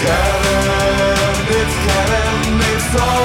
[0.00, 0.06] It's
[1.86, 3.18] canon, it's all.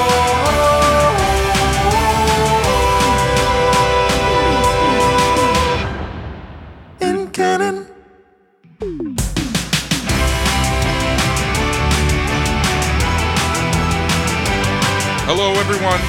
[15.26, 16.02] Hello, everyone,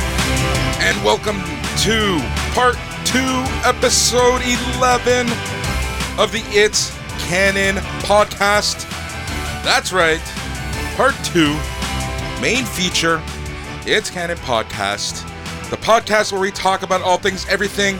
[0.81, 1.37] and welcome
[1.83, 2.19] to
[2.55, 4.41] part two, episode
[4.79, 5.29] 11
[6.19, 6.91] of the It's
[7.29, 7.77] Canon
[8.07, 8.89] podcast.
[9.63, 10.21] That's right,
[10.95, 11.53] part two,
[12.41, 13.21] main feature,
[13.85, 15.29] It's Canon podcast.
[15.69, 17.99] The podcast where we talk about all things, everything.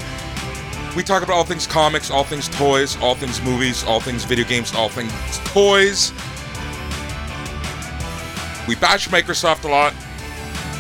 [0.95, 4.45] We talk about all things comics, all things toys, all things movies, all things video
[4.45, 5.13] games, all things
[5.45, 6.13] toys.
[8.69, 9.93] We bash Microsoft a lot,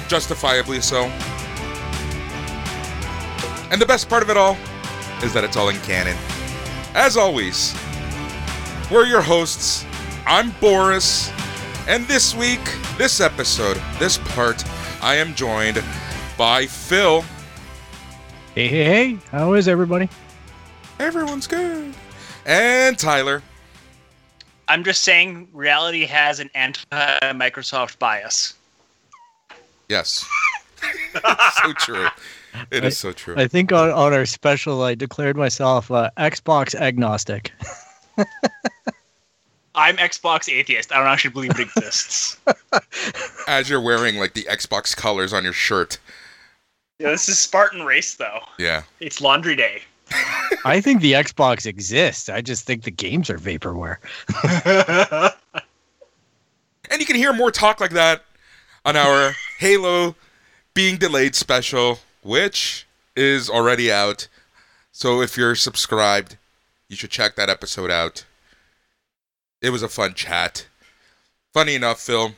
[0.07, 1.07] justifiably so.
[3.73, 4.57] And the best part of it all
[5.25, 6.17] is that it's all in canon.
[6.95, 7.75] As always,
[8.89, 9.85] we're your hosts.
[10.27, 11.33] I'm Boris,
[11.87, 12.61] and this week,
[12.97, 14.65] this episode, this part,
[15.03, 15.83] I am joined
[16.39, 17.23] by Phil.
[18.55, 19.19] Hey, hey, hey.
[19.31, 20.09] How is everybody?
[20.99, 21.93] Everyone's good.
[22.47, 23.43] And Tyler.
[24.69, 28.55] I'm just saying reality has an anti-Microsoft bias.
[29.89, 30.25] Yes.
[31.63, 32.09] so true.
[32.71, 33.35] It is so true.
[33.37, 37.53] I think on, on our special, I declared myself uh, Xbox agnostic.
[39.75, 40.93] I'm Xbox atheist.
[40.93, 42.39] I don't actually believe it exists.
[43.49, 45.99] As you're wearing like the Xbox colors on your shirt.
[46.99, 48.41] yeah, this is Spartan race though.
[48.59, 48.83] Yeah.
[49.01, 49.83] It's laundry day.
[50.65, 52.29] I think the Xbox exists.
[52.29, 53.97] I just think the games are vaporware.
[56.91, 58.23] And you can hear more talk like that
[58.85, 60.15] on our Halo
[60.75, 62.87] being delayed special, which
[63.17, 64.29] is already out.
[64.93, 66.37] So if you're subscribed,
[66.89, 68.27] you should check that episode out.
[69.65, 70.67] It was a fun chat.
[71.55, 72.33] Funny enough, Phil,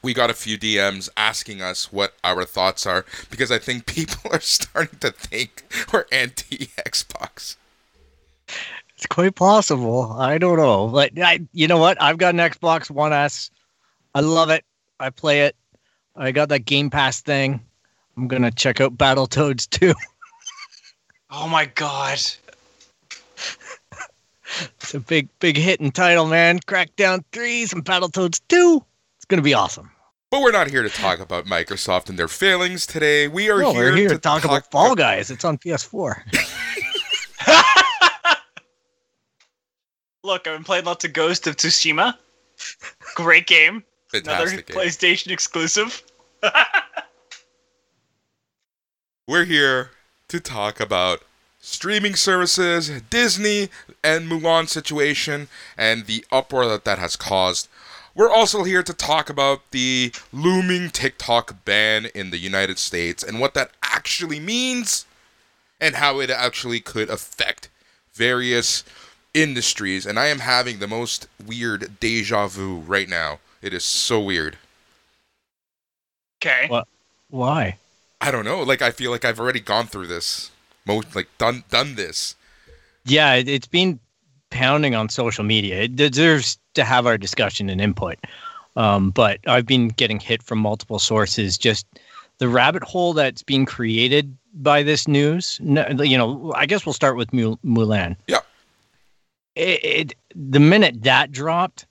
[0.00, 4.30] we got a few DMs asking us what our thoughts are because I think people
[4.32, 7.56] are starting to think we're anti Xbox.
[8.96, 10.16] It's quite possible.
[10.18, 12.00] I don't know, but I, you know what?
[12.00, 13.50] I've got an Xbox One S.
[14.14, 14.64] I love it.
[14.98, 15.54] I play it.
[16.16, 17.60] I got that Game Pass thing.
[18.16, 19.94] I'm gonna check out Battletoads too.
[21.30, 22.18] Oh my god.
[24.80, 26.58] It's a big, big hit and title, man.
[26.60, 28.84] Crackdown three, some Battletoads two.
[29.16, 29.90] It's gonna be awesome.
[30.30, 33.28] But we're not here to talk about Microsoft and their failings today.
[33.28, 35.30] We are No, here, we're here to, to talk about Fall Guys.
[35.30, 36.22] It's on PS4.
[40.24, 42.14] Look, I've been playing lots of Ghost of Tsushima.
[43.14, 43.82] Great game.
[44.12, 44.62] Another game.
[44.64, 46.02] PlayStation exclusive.
[49.28, 49.92] We're here
[50.28, 51.22] to talk about
[51.60, 53.68] streaming services, Disney
[54.02, 57.68] and Mulan situation, and the uproar that that has caused.
[58.14, 63.38] We're also here to talk about the looming TikTok ban in the United States and
[63.38, 65.06] what that actually means
[65.80, 67.68] and how it actually could affect
[68.12, 68.82] various
[69.34, 70.04] industries.
[70.04, 73.38] And I am having the most weird deja vu right now.
[73.62, 74.58] It is so weird.
[76.42, 76.66] Okay.
[76.68, 76.88] What?
[77.30, 77.78] Why?
[78.20, 78.62] I don't know.
[78.62, 80.50] Like I feel like I've already gone through this.
[80.88, 82.34] Most like done done this.
[83.04, 84.00] Yeah, it, it's been
[84.50, 85.82] pounding on social media.
[85.82, 88.16] It deserves to have our discussion and input.
[88.74, 91.58] Um, but I've been getting hit from multiple sources.
[91.58, 91.86] Just
[92.38, 95.58] the rabbit hole that's being created by this news.
[95.62, 98.16] No, you know, I guess we'll start with Mul- Mulan.
[98.26, 98.40] Yeah.
[99.56, 101.86] It, it the minute that dropped,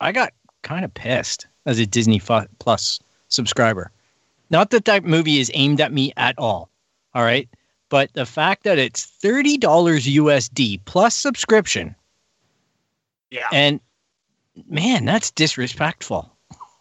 [0.00, 0.32] I got
[0.62, 2.20] kind of pissed as a Disney
[2.58, 3.90] Plus subscriber.
[4.50, 6.68] Not that that movie is aimed at me at all.
[7.14, 7.48] All right.
[7.92, 11.94] But the fact that it's $30 USD plus subscription,
[13.30, 13.46] Yeah.
[13.52, 13.80] and
[14.66, 16.34] man, that's disrespectful.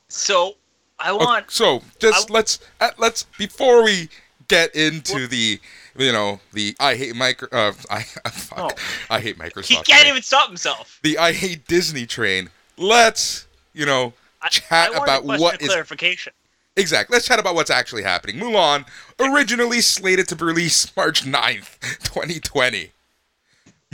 [0.07, 0.55] So
[0.99, 4.07] I Okay, want so just I- let's uh, let's before we
[4.47, 5.59] get into the
[5.97, 8.79] you know the I hate micro uh, I fuck
[9.09, 9.65] I hate Microsoft.
[9.67, 10.07] he can't train.
[10.07, 10.97] even stop himself.
[11.03, 12.49] the I hate Disney train.
[12.77, 16.31] Let's you know I, chat I want about a question what clarification.
[16.75, 17.15] Exactly.
[17.15, 18.37] Let's chat about what's actually happening.
[18.37, 18.85] Mulan
[19.19, 22.91] originally slated to release March 9th, 2020.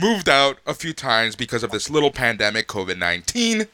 [0.00, 3.66] moved out a few times because of this little pandemic, COVID 19.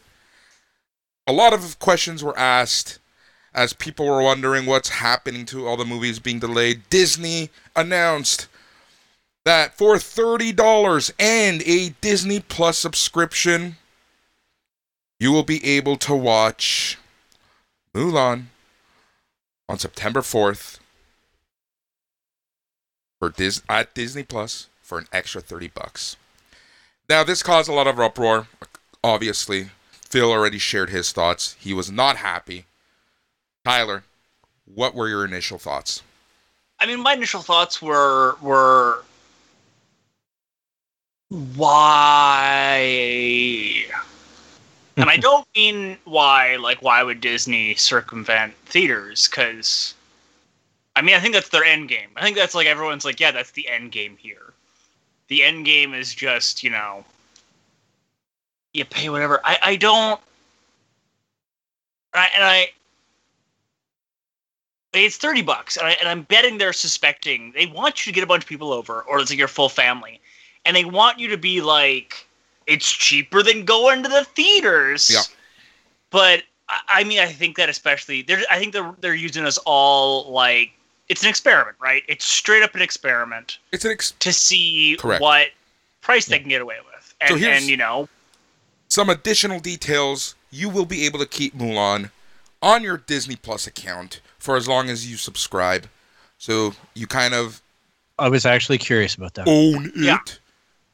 [1.27, 2.99] A lot of questions were asked
[3.55, 6.83] as people were wondering what's happening to all the movies being delayed.
[6.91, 8.49] Disney announced
[9.45, 13.77] that for $30 and a Disney Plus subscription,
[15.21, 16.99] you will be able to watch
[17.95, 18.47] Mulan
[19.69, 20.79] on September 4th
[23.19, 26.17] for Dis- at Disney Plus for an extra 30 bucks.
[27.09, 28.49] Now, this caused a lot of uproar.
[29.03, 29.71] Obviously,
[30.09, 31.57] Phil already shared his thoughts.
[31.59, 32.67] He was not happy.
[33.65, 34.05] Tyler,
[34.65, 36.03] what were your initial thoughts?
[36.79, 39.05] I mean, my initial thoughts were were
[41.57, 42.77] why,
[44.97, 46.57] and I don't mean why.
[46.57, 49.29] Like, why would Disney circumvent theaters?
[49.29, 49.95] Because,
[50.97, 52.09] I mean, I think that's their end game.
[52.17, 54.53] I think that's like everyone's like, yeah, that's the end game here.
[55.29, 57.05] The end game is just you know,
[58.73, 59.41] you pay whatever.
[59.45, 60.21] I I don't.
[62.13, 62.69] I, and I
[64.95, 68.25] it's 30 bucks and, I, and i'm betting they're suspecting they want you to get
[68.25, 70.21] a bunch of people over or it's like your full family
[70.65, 72.27] and they want you to be like
[72.67, 75.21] it's cheaper than going to the theaters Yeah.
[76.11, 79.59] but I- i mean i think that especially they're i think they're they're using us
[79.67, 80.71] all like
[81.09, 85.21] it's an experiment right it's straight up an experiment It's an ex- to see Correct.
[85.21, 85.49] what
[86.01, 88.09] price they can get away with and, So here's- and you know
[88.89, 90.37] some additional details.
[90.53, 92.11] You will be able to keep Mulan
[92.63, 95.89] on your Disney Plus account for as long as you subscribe.
[96.39, 97.61] So you kind of
[98.21, 99.49] I was actually curious about that.
[99.49, 100.19] own it Yeah.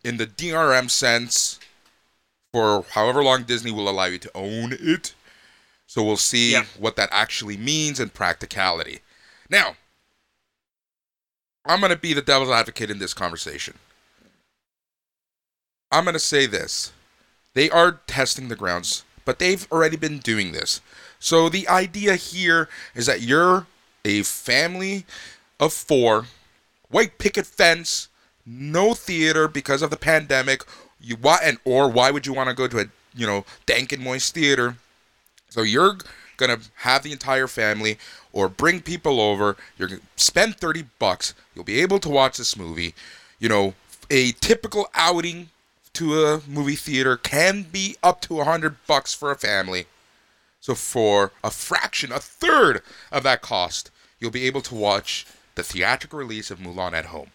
[0.03, 1.60] in the DRM sense
[2.53, 5.15] for however long Disney will allow you to own it.
[5.87, 6.65] So we'll see Yeah.
[6.79, 9.01] what that actually means in practicality.
[9.49, 9.77] Now,
[11.65, 13.79] I'm going to be the devil's advocate in this conversation.
[15.91, 16.93] I'm going to say this.
[17.55, 20.81] They are testing the grounds, but they've already been doing this.
[21.19, 23.67] So the idea here is that you're
[24.05, 25.05] a family
[25.59, 26.27] of four,
[26.89, 28.09] white picket fence,
[28.47, 30.65] no theater because of the pandemic.
[31.03, 33.93] You why and or why would you want to go to a you know dank
[33.93, 34.77] and moist theater?
[35.49, 35.99] So you're
[36.37, 37.99] gonna have the entire family
[38.33, 39.57] or bring people over.
[39.79, 41.35] You're gonna spend thirty bucks.
[41.55, 42.95] You'll be able to watch this movie.
[43.39, 43.75] You know,
[44.11, 45.51] a typical outing
[45.95, 49.87] to a movie theater can be up to a hundred bucks for a family.
[50.61, 55.63] So for a fraction, a third of that cost, you'll be able to watch the
[55.63, 57.31] theatrical release of Mulan at home.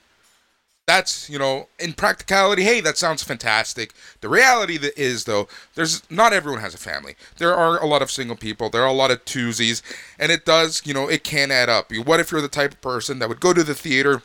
[0.88, 3.92] That's, you know, in practicality, hey, that sounds fantastic.
[4.22, 7.16] The reality that is though, there's not everyone has a family.
[7.38, 9.82] There are a lot of single people, there are a lot of twosies,
[10.20, 11.92] and it does, you know, it can add up.
[11.92, 14.22] What if you're the type of person that would go to the theater,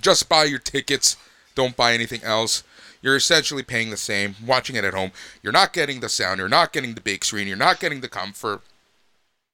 [0.00, 1.18] just buy your tickets,
[1.54, 2.62] don't buy anything else?
[3.02, 5.12] You're essentially paying the same, watching it at home.
[5.42, 8.08] You're not getting the sound, you're not getting the big screen, you're not getting the
[8.08, 8.62] comfort.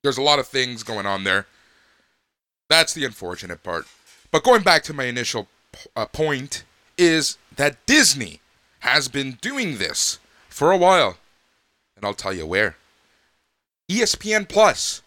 [0.04, 1.46] There's a lot of things going on there.
[2.70, 3.86] That's the unfortunate part.
[4.30, 5.48] But going back to my initial
[5.94, 6.64] uh, point
[6.98, 8.40] is that Disney
[8.80, 10.18] has been doing this
[10.48, 11.16] for a while.
[11.96, 12.76] And I'll tell you where.
[13.90, 15.02] ESPN Plus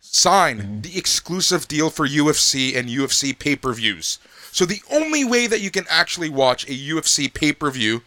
[0.00, 4.18] signed the exclusive deal for UFC and UFC pay-per-views.
[4.50, 8.02] So the only way that you can actually watch a UFC pay-per-view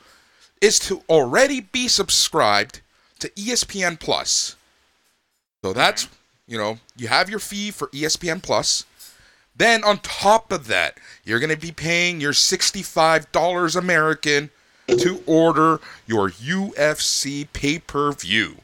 [0.62, 2.82] is to already be subscribed
[3.20, 4.56] to ESPN Plus.
[5.64, 6.08] So that's,
[6.48, 8.86] you know, you have your fee for ESPN Plus.
[9.58, 14.50] Then on top of that, you're going to be paying your $65 American
[14.88, 18.58] to order your UFC pay-per-view.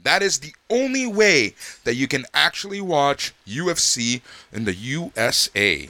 [0.00, 1.54] That is the only way
[1.84, 5.88] that you can actually watch UFC in the USA.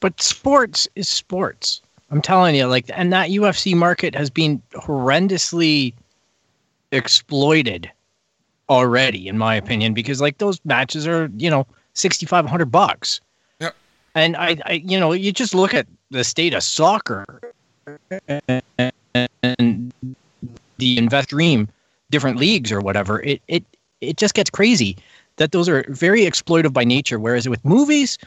[0.00, 1.82] But sports is sports.
[2.10, 5.92] I'm telling you, like, and that UFC market has been horrendously
[6.92, 7.90] exploited
[8.68, 13.20] already, in my opinion, because like those matches are, you know, sixty five hundred bucks.
[13.60, 13.74] Yep.
[14.14, 17.24] And I, I, you know, you just look at the state of soccer
[19.42, 19.92] and
[20.78, 21.68] the invest dream,
[22.10, 23.22] different leagues or whatever.
[23.22, 23.64] It, it,
[24.00, 24.96] it just gets crazy
[25.36, 27.18] that those are very exploitive by nature.
[27.18, 28.18] Whereas with movies,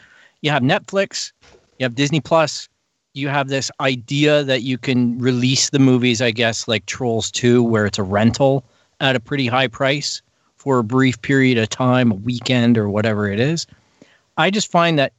[0.42, 1.32] you have Netflix,
[1.78, 2.68] you have Disney Plus,
[3.14, 7.62] you have this idea that you can release the movies, I guess, like Trolls 2,
[7.62, 8.64] where it's a rental
[9.00, 10.22] at a pretty high price
[10.62, 13.66] for a brief period of time, a weekend or whatever it is.
[14.36, 15.12] I just find that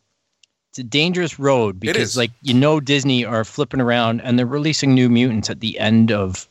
[0.70, 4.94] it's a dangerous road because, like, you know, Disney are flipping around and they're releasing
[4.94, 6.48] New Mutants at the end of,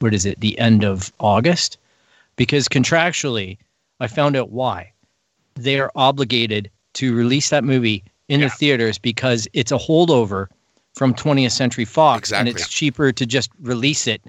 [0.00, 1.78] what is it, the end of August?
[2.36, 3.56] Because contractually,
[4.00, 4.92] I found out why.
[5.54, 8.48] They are obligated to release that movie in Yeah.
[8.48, 10.48] the theaters because it's a holdover
[10.94, 12.50] from 20th Century Fox, Exactly.
[12.50, 14.20] and it's cheaper to just release it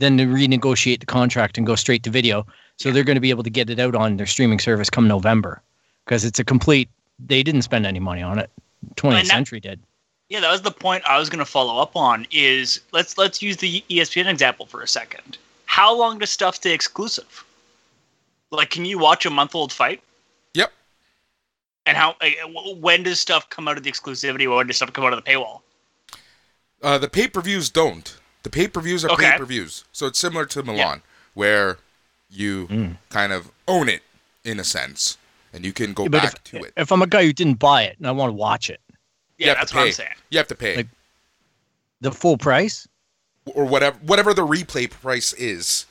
[0.00, 2.44] than to renegotiate the contract and go straight to video.
[2.82, 5.06] So they're going to be able to get it out on their streaming service come
[5.06, 5.62] November
[6.04, 6.88] because it's a complete.
[7.24, 8.50] They didn't spend any money on it.
[8.96, 9.80] 20th that- Century did.
[10.28, 12.26] Yeah, that was the point I was going to follow up on.
[12.32, 15.36] Is let's let's use the ESPN example for a second.
[15.66, 17.44] How long does stuff stay exclusive?
[18.50, 20.02] Like, can you watch a month old fight?
[20.54, 20.72] Yep.
[21.84, 22.16] And how?
[22.80, 24.54] When does stuff come out of the exclusivity?
[24.54, 25.60] When does stuff come out of the paywall?
[26.82, 28.16] Uh, the pay per views don't.
[28.42, 29.32] The pay per views are Okay.
[29.32, 29.84] pay per views.
[29.92, 31.02] So it's similar to Mulan,
[31.34, 31.76] where
[32.32, 32.96] you mm.
[33.10, 34.02] kind of own it
[34.44, 35.18] in a sense,
[35.52, 36.72] and you can go But back if, to it.
[36.76, 38.80] if I'm a guy who didn't buy it and I want to watch it,
[39.38, 39.86] Yeah, that's what.
[39.86, 40.10] I'm saying.
[40.30, 40.88] You have to pay, Like-
[42.00, 42.88] the full price.
[43.46, 45.86] or whatever whatever the replay price is,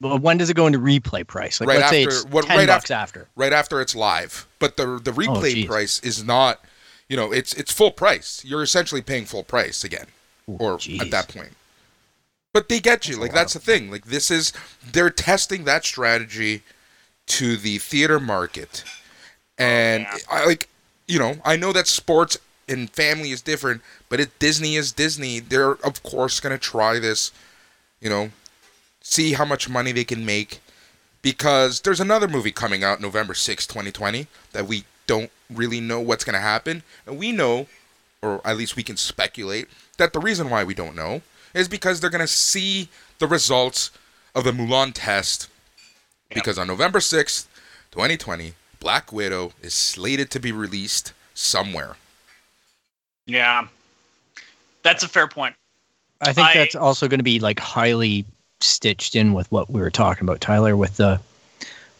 [0.00, 1.60] But when does it go into replay price?
[1.60, 3.28] Like Right let's say after- it's what- ten right bucks after- after.
[3.36, 4.46] right after it's live.
[4.58, 5.66] But the the oh, replay geez.
[5.66, 6.64] price is not.
[7.08, 8.42] You know, it's it's full price.
[8.44, 10.06] You're essentially paying full price again,
[10.46, 11.00] or jeez.
[11.00, 11.52] at that point.
[12.52, 13.16] But they get you.
[13.16, 13.90] like that's the thing.
[13.90, 14.52] Like this is
[14.92, 16.62] they're testing that strategy
[17.26, 18.84] to the theater market,
[19.58, 20.18] and yeah.
[20.30, 20.68] I like
[21.06, 22.38] you know I know that sports
[22.68, 25.40] and family is different, but it Disney is Disney.
[25.40, 27.32] They're of course gonna try this,
[28.00, 28.30] you know,
[29.02, 30.60] see how much money they can make,
[31.20, 36.24] because there's another movie coming out November sixth, 2020, that we don't really know what's
[36.24, 37.66] gonna happen, and we know,
[38.22, 41.20] or at least we can speculate that the reason why we don't know
[41.54, 42.88] is because they're gonna see
[43.18, 43.90] the results
[44.34, 45.48] of the Mulan test
[46.32, 47.46] because on November 6th,
[47.90, 51.96] 2020, Black Widow is slated to be released somewhere.
[53.26, 53.66] Yeah,
[54.82, 55.54] that's a fair point.
[56.20, 58.24] I think I- that's also going to be like highly
[58.60, 61.20] stitched in with what we were talking about, Tyler, with the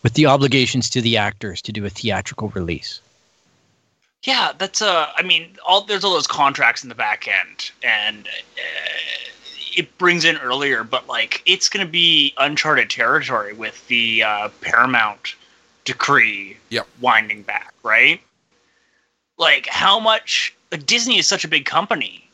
[0.03, 3.01] with the obligations to the actors to do a theatrical release.
[4.25, 8.27] Yeah, that's uh I mean, all there's all those contracts in the back end, and
[8.27, 8.61] uh,
[9.77, 14.49] it brings in earlier, but like it's going to be uncharted territory with the uh,
[14.61, 15.35] Paramount
[15.85, 16.87] decree Yep.
[17.01, 18.21] winding back, right?
[19.39, 20.53] Like how much?
[20.73, 22.29] Like Disney is such a big company.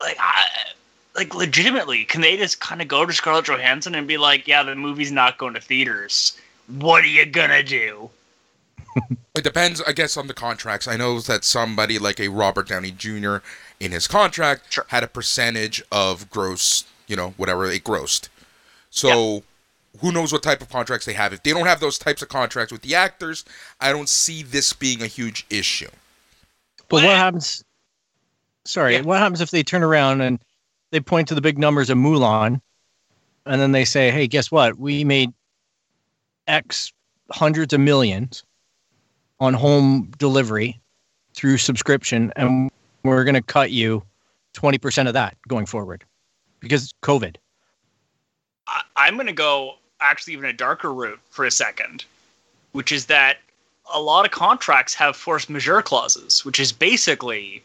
[0.00, 0.44] Like I.
[1.14, 4.62] Like legitimately, can they just kind of go to Scarlett Johansson and be like, "Yeah,
[4.62, 6.32] the movie's not going to theaters.
[6.68, 8.08] What are you gonna do?"
[9.34, 10.86] It depends, I guess, on the contracts.
[10.86, 13.36] I know that somebody like a Robert Downey Jr.
[13.80, 14.84] in his contract Sure.
[14.88, 18.28] had a percentage of gross, you know, whatever it grossed.
[18.90, 19.42] So
[20.00, 21.32] who knows what type of contracts they have.
[21.32, 23.42] If they don't have those types of contracts with the actors,
[23.80, 25.88] I don't see this being a huge issue.
[26.90, 27.64] But what happens?
[28.66, 29.00] Sorry, Yeah.
[29.00, 30.38] what happens if they turn around and
[30.90, 32.60] they point to the big numbers of Mulan,
[33.46, 34.78] and then they say, "Hey, guess what?
[34.78, 35.32] We made
[36.46, 36.92] X
[37.30, 38.44] hundreds of millions
[39.42, 40.80] on home delivery
[41.34, 42.70] through subscription, and
[43.02, 44.00] we're going to cut you
[44.54, 46.04] twenty percent of that going forward
[46.60, 47.36] because COVID."
[48.68, 52.04] I, I'm going to go actually even a darker route for a second,
[52.70, 53.38] which is that
[53.92, 57.64] a lot of contracts have force majeure clauses, which is basically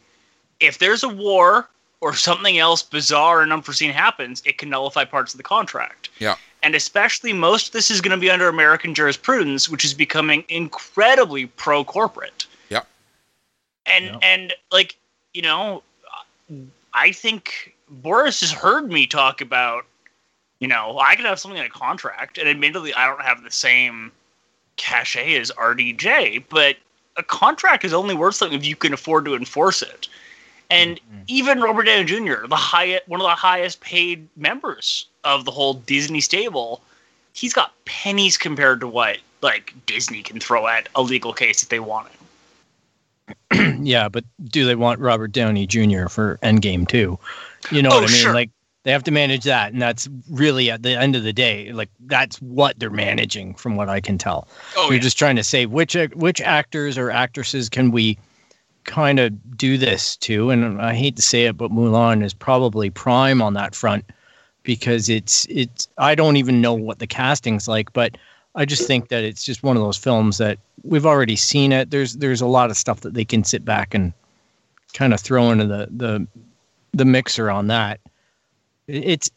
[0.59, 1.69] if there's a war
[2.01, 6.09] or something else bizarre and unforeseen happens, it can nullify parts of the contract.
[6.17, 6.35] Yeah.
[6.63, 10.43] And especially most of this is going to be under American jurisprudence, which is becoming
[10.49, 12.45] incredibly pro corporate.
[12.69, 12.81] Yeah.
[13.85, 14.19] And Yeah.
[14.21, 14.95] and like,
[15.33, 15.83] you know,
[16.93, 19.85] I think Boris has heard me talk about
[20.59, 23.51] you know, I could have something in a contract, and admittedly, I don't have the
[23.51, 24.11] same
[24.75, 26.77] cachet as RDJ, but
[27.15, 30.07] a contract is only worth something if you can afford to enforce it.
[30.69, 31.21] And mm-hmm.
[31.27, 35.75] even Robert Downey Jr., the high, one of the highest paid members of the whole
[35.75, 36.81] Disney stable,
[37.33, 41.69] he's got pennies compared to what like Disney can throw at a legal case if
[41.69, 42.07] they want
[43.51, 43.79] it.
[43.81, 46.07] yeah, but do they want Robert Downey Jr.
[46.07, 47.19] for Endgame too?
[47.71, 48.21] You know Oh, what I mean?
[48.21, 48.33] sure.
[48.33, 48.49] Like
[48.83, 51.89] they have to manage that, and that's really at the end of the day, like
[52.05, 54.47] that's what they're managing, from what I can tell.
[54.77, 55.01] Oh, They're yeah.
[55.03, 58.17] just trying to say which which actors or actresses can we
[58.87, 62.89] kind of do this to, and I hate to say it, but Mulan is probably
[62.89, 64.05] prime on that front
[64.63, 68.17] because it's it's I don't even know what the casting's like, but
[68.55, 71.91] I just think that it's just one of those films that we've already seen it.
[71.91, 74.11] There's there's a lot of stuff that they can sit back and
[74.93, 76.27] kind of throw into the the
[76.93, 77.99] the mixer on that.
[78.87, 79.29] It's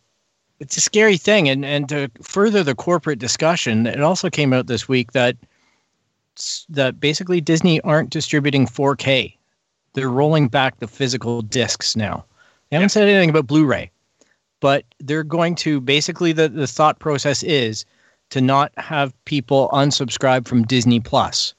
[0.61, 4.69] it's a scary thing, and and to further the corporate discussion, it also came out
[4.69, 5.37] this week that
[6.69, 9.37] that basically Disney aren't distributing 4K.
[9.95, 12.25] They're rolling back the physical discs now.
[12.71, 13.91] They haven't said anything about Blu-ray,
[14.61, 17.85] but they're going to basically the, the thought process is
[18.31, 21.55] to not have people unsubscribe from Disney Plus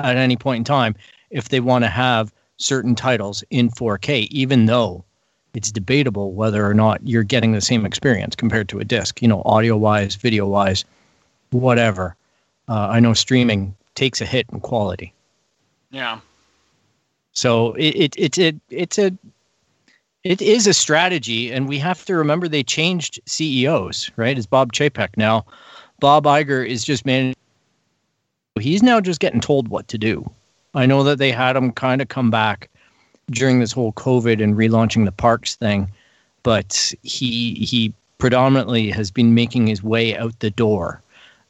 [0.00, 0.96] at any point in time
[1.30, 5.04] if they want to have certain titles in 4K, even though
[5.54, 9.22] it's debatable whether or not you're getting the same experience compared to a disc.
[9.22, 10.84] You know, audio wise, video wise,
[11.50, 12.16] whatever.
[12.68, 15.12] Uh, I know streaming takes a hit in quality.
[15.90, 16.20] Yeah.
[17.32, 19.12] So it, it it's it it's a
[20.22, 24.36] it is a strategy, and we have to remember they changed CEOs, right?
[24.36, 25.46] It's Bob Chapek now.
[26.00, 27.36] Bob Iger is just managing.
[28.58, 30.28] He's now just getting told what to do.
[30.74, 32.68] I know that they had him kind of come back
[33.30, 35.90] during this whole COVID and relaunching the parks thing,
[36.42, 41.00] but he he predominantly has been making his way out the door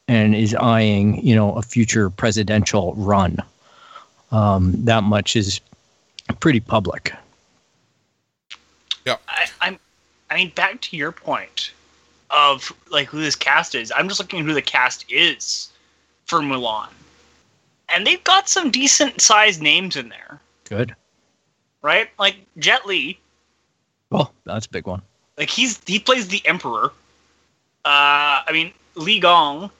[0.06, 3.38] and is eyeing, you know, a future presidential run.
[4.30, 5.60] Um, that much is
[6.36, 7.12] pretty public.
[9.06, 9.16] Yeah.
[9.28, 9.78] I, I'm.
[10.30, 11.72] I mean, back to your point
[12.30, 13.92] of like who this cast is.
[13.96, 15.70] I'm just looking at who the cast is
[16.26, 16.88] for Mulan,
[17.88, 20.94] and they've got some decent sized names in there, Good.
[21.82, 22.08] right?
[22.18, 23.18] Like Jet Li.
[24.12, 25.02] Oh, that's a big one.
[25.36, 26.92] Like he's he plays the Emperor.
[27.84, 29.70] Uh, I mean, Li Gong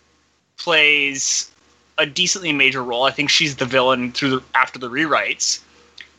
[0.56, 1.50] plays
[1.98, 3.04] a decently major role.
[3.04, 5.60] I think she's the villain through the, after the rewrites,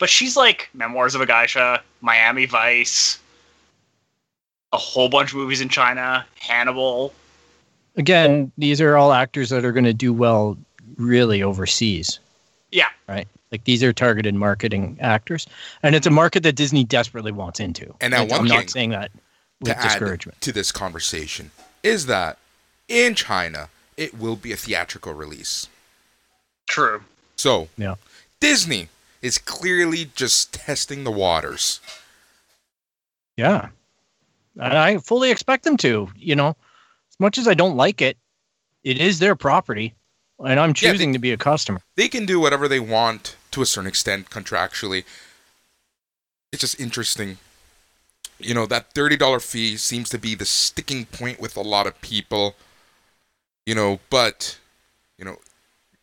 [0.01, 3.19] but she's like Memoirs of a Geisha, Miami Vice,
[4.73, 7.13] a whole bunch of movies in China, Hannibal.
[7.97, 10.57] Again, these are all actors that are going to do well
[10.97, 12.19] really overseas,
[12.71, 13.27] Yeah, right?
[13.51, 15.45] Like these are targeted marketing actors,
[15.83, 17.93] and it's a market that Disney desperately wants into.
[18.01, 19.11] And now Like, one I'm thing not saying that
[19.59, 20.41] with to add discouragement.
[20.41, 21.51] to this conversation
[21.83, 22.39] is that
[22.87, 25.67] in China it will be a theatrical release.
[26.67, 27.03] true.
[27.35, 27.95] So Yeah.
[28.39, 28.87] Disney
[29.21, 31.79] is clearly just testing the waters.
[33.37, 33.69] Yeah.
[34.59, 38.17] And I fully expect them to, you know, as much as I don't like it,
[38.83, 39.93] it is their property
[40.39, 41.81] and I'm Yeah, they- choosing to be a customer.
[41.95, 45.05] They can do whatever they want to a certain extent contractually.
[46.51, 47.37] It's just interesting.
[48.39, 51.99] You know, that $30 fee seems to be the sticking point with a lot of
[52.01, 52.55] people.
[53.67, 54.57] You know, but
[55.19, 55.37] you know,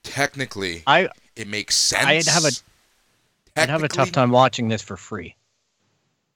[0.04, 2.06] technically I it makes sense.
[2.06, 2.52] I'd have a-
[3.58, 5.34] I'd have a tough time watching this for free.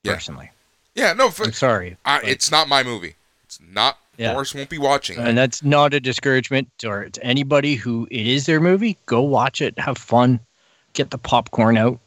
[0.03, 0.15] Yeah.
[0.15, 0.51] Personally.
[0.95, 1.97] Yeah, no, for, I'm sorry.
[2.05, 3.15] I, it's not my movie.
[3.45, 3.99] It's not.
[4.19, 4.35] Yeah.
[4.35, 5.19] Boris won't be watching.
[5.19, 8.99] And that's not a discouragement or to anybody who it is their movie.
[9.07, 10.39] Go watch it, have fun,
[10.93, 11.99] get the popcorn out.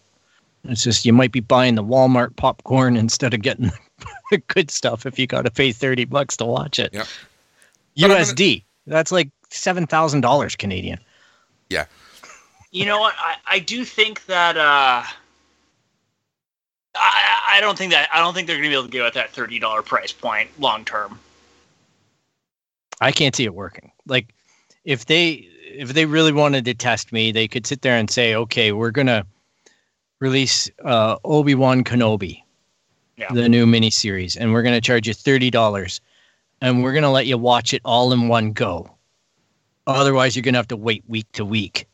[0.65, 3.71] It's just you might be buying the Walmart popcorn instead of getting
[4.31, 6.91] the good stuff if you got to pay thirty bucks to watch it.
[6.93, 7.05] Yeah.
[7.97, 8.63] I'm gonna- USD.
[8.87, 10.99] That's like seven thousand dollars Canadian.
[12.75, 13.13] You know what?
[13.17, 15.01] I, I do think that uh,
[16.93, 19.13] I I don't think that I don't think they're gonna be able to get at
[19.13, 21.17] that thirty dollar price point long term.
[22.99, 23.93] I can't see it working.
[24.07, 24.33] Like
[24.83, 28.35] if they if they really wanted to test me, they could sit there and say,
[28.35, 29.25] "Okay, we're gonna
[30.19, 32.43] release uh, Obi Wan Kenobi,
[33.15, 33.31] Yeah.
[33.31, 36.01] the new miniseries, and we're gonna charge you thirty dollars,
[36.59, 38.97] and we're gonna let you watch it all in one go.
[39.87, 41.87] Otherwise, you're gonna have to wait week to week,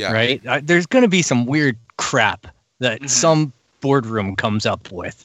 [0.00, 0.12] yeah.
[0.12, 0.44] right?
[0.46, 2.46] Uh, there's gonna be some weird crap
[2.80, 3.10] that Mhm.
[3.10, 5.24] some boardroom comes up with.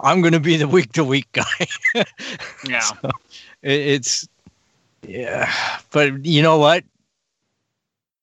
[0.00, 1.66] I'm gonna be the week to week guy.
[2.68, 2.80] Yeah.
[2.80, 2.96] So,
[3.62, 4.28] it, it's
[5.06, 5.50] yeah,
[5.90, 6.84] but you know what?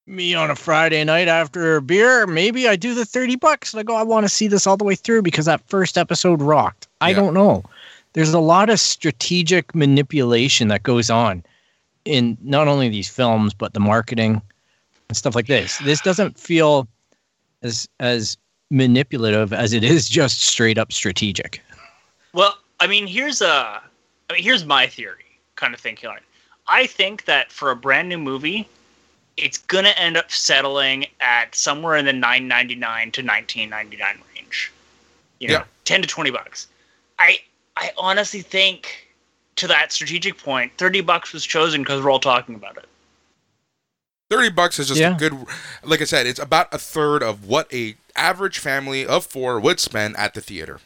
[0.06, 3.80] Me on a Friday night after a beer, maybe I do the 30 bucks and
[3.80, 6.42] I go, I want to see this all the way through because that first episode
[6.42, 6.86] rocked.
[7.00, 7.16] I Yeah.
[7.16, 7.64] don't know.
[8.12, 11.42] There's a lot of strategic manipulation that goes on
[12.04, 14.42] in not only these films, but the marketing
[15.08, 15.78] and stuff like this.
[15.78, 16.88] This doesn't feel
[17.62, 18.36] as as
[18.70, 21.62] manipulative as it is just straight up strategic.
[22.32, 23.80] Well, I mean, here's a,
[24.28, 25.24] I mean, here's my theory,
[25.56, 26.22] kind of thinking on it.
[26.66, 28.68] I think that for a brand new movie,
[29.36, 33.96] it's gonna end up settling at somewhere in the nine ninety nine to nineteen ninety
[33.96, 34.72] nine range.
[35.40, 35.64] You know, Yeah.
[35.84, 36.66] ten to twenty bucks.
[37.18, 37.38] I
[37.76, 39.08] I honestly think
[39.56, 42.86] to that strategic point, thirty bucks was chosen because we're all talking about it.
[44.34, 45.14] Thirty bucks is just Yeah.
[45.14, 45.32] a good.
[45.82, 49.78] Like I said, it's about a third of what a average family of four would
[49.80, 50.80] spend at the theater.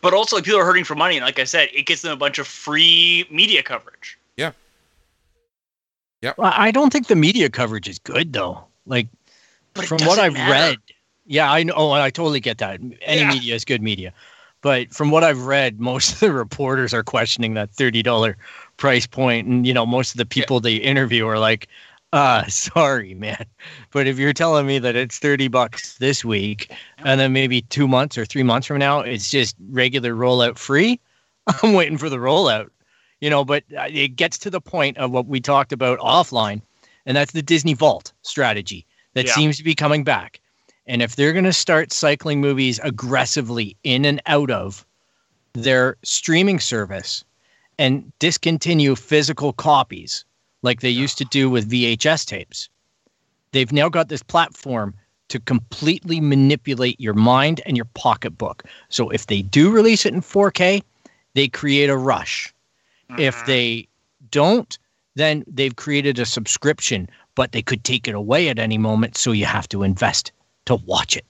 [0.00, 2.12] But also, like, people are hurting for money, and like I said, it gets them
[2.12, 4.18] a bunch of free media coverage.
[4.36, 4.52] Yeah.
[6.20, 6.32] Yeah.
[6.36, 8.64] Well, I don't think the media coverage is good though.
[8.86, 9.06] Like
[9.74, 10.50] But from what I've matter.
[10.52, 10.78] read,
[11.26, 11.74] yeah, I know.
[11.76, 12.80] Oh, I totally get that.
[13.02, 13.28] Any Yeah.
[13.28, 14.12] media is good media,
[14.62, 18.36] but from what I've read, most of the reporters are questioning that thirty dollar
[18.78, 21.68] price point, and you know, most of the people they interview are like,
[22.12, 23.44] "Uh, sorry, man,
[23.90, 27.88] but if you're telling me that it's thirty bucks this week, and then maybe two
[27.88, 31.00] months or three months from now, it's just regular rollout free,
[31.62, 32.70] I'm waiting for the rollout."
[33.20, 36.60] You know, but uh, it gets to the point of what we talked about offline,
[37.06, 39.34] and that's the Disney Vault strategy that Yeah.
[39.34, 40.40] seems to be coming back.
[40.86, 44.84] And if they're going to start cycling movies aggressively in and out of
[45.52, 47.24] their streaming service
[47.78, 50.24] and discontinue physical copies
[50.62, 52.68] like they used to do with VHS tapes.
[53.52, 54.94] They've now got this platform
[55.28, 58.64] to completely manipulate your mind and your pocketbook.
[58.88, 60.82] So if they do release it in 4K,
[61.34, 62.52] they create a rush.
[63.16, 63.46] If Mhm.
[63.46, 63.88] they
[64.30, 64.78] don't,
[65.14, 69.16] then they've created a subscription, but they could take it away at any moment.
[69.16, 70.32] So you have to invest
[70.66, 71.24] to watch it.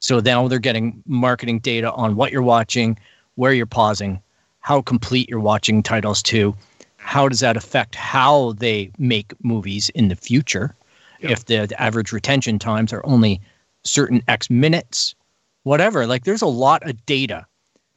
[0.00, 2.98] So now they're getting marketing data on what you're watching,
[3.34, 4.22] where you're pausing,
[4.60, 6.54] how complete you're watching titles to.
[7.10, 10.76] How does that affect how they make movies in the future?
[11.20, 11.30] Yep.
[11.32, 13.40] If the, the average retention times are only
[13.82, 15.16] certain X minutes,
[15.64, 16.06] whatever.
[16.06, 17.44] Like there's a lot of data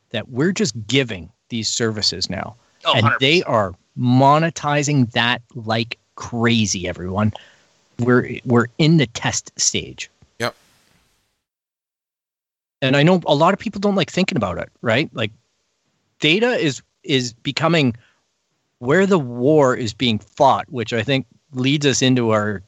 [0.09, 3.19] that we're just giving these services now Oh, and 100%.
[3.19, 7.33] they are monetizing that like crazy everyone
[7.99, 10.55] we're we're in the test stage Yep.
[12.81, 15.31] and i know a lot of people don't like thinking about it right like
[16.19, 17.95] data is is becoming
[18.83, 22.61] where the war is being fought which i think leads us into our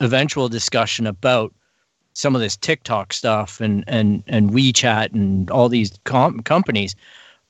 [0.00, 1.52] eventual discussion about
[2.14, 6.94] some of this tiktok stuff and and and wechat and all these com- companies.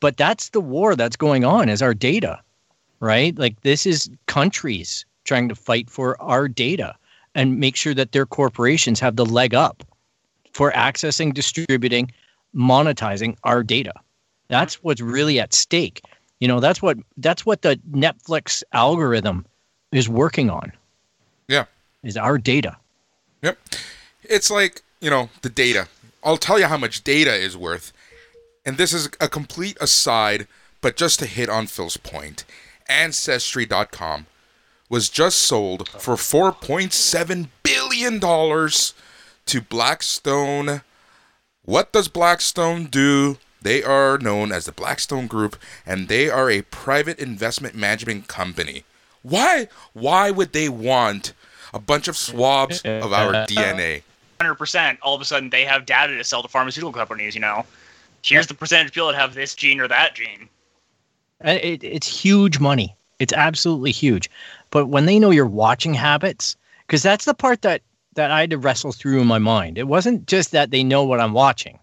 [0.00, 2.40] But that's the war that's going on is our data
[3.00, 3.36] right?
[3.38, 6.94] Like this is countries trying to fight for our data
[7.34, 9.82] and make sure that their corporations have the leg up
[10.52, 12.12] for accessing distributing
[12.54, 13.92] monetizing our data.
[14.48, 16.02] That's what's really at stake
[16.40, 19.44] you know that's what that's what the netflix algorithm
[19.92, 20.72] is working on
[21.48, 21.64] Yeah.
[22.02, 22.76] is our data
[23.42, 23.58] Yep.
[24.24, 25.88] It's like, you know, the data.
[26.22, 27.90] I'll tell you how much data is worth.
[28.66, 30.46] And this is a complete aside,
[30.82, 32.44] but just to hit on Phil's point.
[32.86, 34.26] Ancestry.com
[34.90, 38.20] was just sold for $4.7 billion
[39.46, 40.82] to Blackstone.
[41.64, 43.38] What does Blackstone do?
[43.62, 48.84] They are known as the Blackstone Group, and they are a private investment management company.
[49.22, 49.68] Why?
[49.92, 51.32] Why would they want
[51.74, 54.02] a bunch of swabs of our DNA?
[54.40, 54.98] hundred percent.
[55.02, 57.34] All of a sudden, they have data to sell to pharmaceutical companies.
[57.34, 57.66] You know,
[58.22, 60.48] here's the percentage of people that have this gene or that gene.
[61.44, 62.96] Uh, it, it's huge money.
[63.18, 64.30] It's absolutely huge.
[64.70, 67.82] But when they know your watching habits, because that's the part that
[68.14, 69.78] that I had to wrestle through in my mind.
[69.78, 71.78] It wasn't just that they know what I'm watching.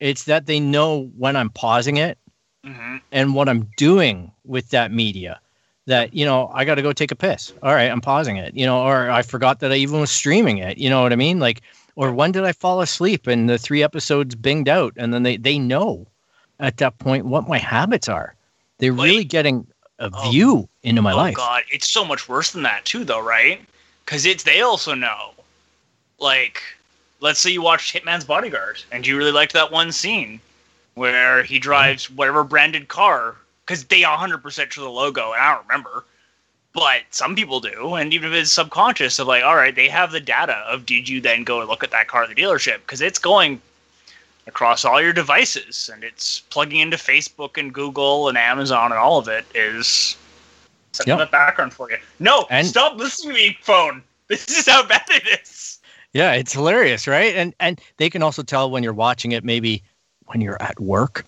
[0.00, 2.18] It's that they know when I'm pausing it
[2.64, 5.40] hmm and what I'm doing with that media.
[5.86, 7.52] That you know, I got to go take a piss.
[7.62, 8.54] All right, I'm pausing it.
[8.54, 10.78] You know, or I forgot that I even was streaming it.
[10.78, 11.40] You know what I mean?
[11.40, 11.62] Like,
[11.96, 15.36] or when did I fall asleep and the three episodes binged out, and then they
[15.36, 16.06] they know
[16.60, 18.34] at that point what my habits are.
[18.78, 19.66] They're really getting
[19.98, 20.30] a Oh.
[20.30, 21.34] view into my oh life.
[21.34, 23.60] God, it's so much worse than that too, though, right?
[24.04, 25.32] Because it's they also know.
[26.18, 26.62] Like,
[27.20, 30.40] let's say you watched Hitman's Bodyguard and you really liked that one scene
[30.94, 35.66] where he drives whatever branded car because they 100% show the logo, and I don't
[35.68, 36.04] remember.
[36.72, 40.12] But some people do, and even if it's subconscious of like, all right, they have
[40.12, 42.78] the data of did you then go and look at that car at the dealership
[42.78, 43.60] because it's going
[44.46, 49.18] across all your devices and it's plugging into Facebook and Google and Amazon and all
[49.18, 50.16] of it is
[50.92, 51.18] setting Yep.
[51.18, 51.98] that background for you.
[52.18, 54.02] No, And- stop listening to me, phone.
[54.28, 55.48] This is how bad it is.
[56.12, 57.34] Yeah, it's hilarious, right?
[57.36, 59.82] And and they can also tell when you're watching it, maybe
[60.26, 61.24] when you're at work.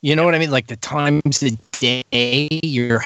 [0.00, 0.50] You know what I mean?
[0.50, 3.04] Like the times of day, your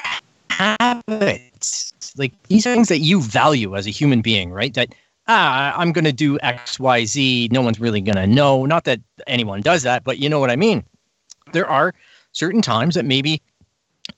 [0.49, 1.93] habits.
[2.17, 4.73] Like these are things that you value as a human being, right?
[4.73, 4.95] That
[5.27, 7.49] ah, I'm going to do X, Y, Z.
[7.51, 8.65] No one's really going to know.
[8.65, 10.83] Not that anyone does that, but you know what I mean.
[11.51, 11.93] There are
[12.31, 13.41] certain times that maybe,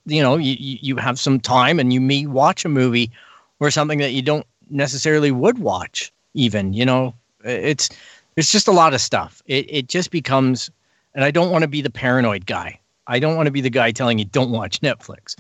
[0.06, 3.12] you know, you you have some time and you may watch a movie
[3.60, 7.14] or something that you don't necessarily would watch even you know
[7.44, 7.90] it's
[8.36, 9.42] it's just a lot of stuff.
[9.46, 10.70] It it just becomes
[11.14, 12.80] and i don't want to be the paranoid guy.
[13.08, 15.36] I don't want to be the guy telling you don't watch netflix.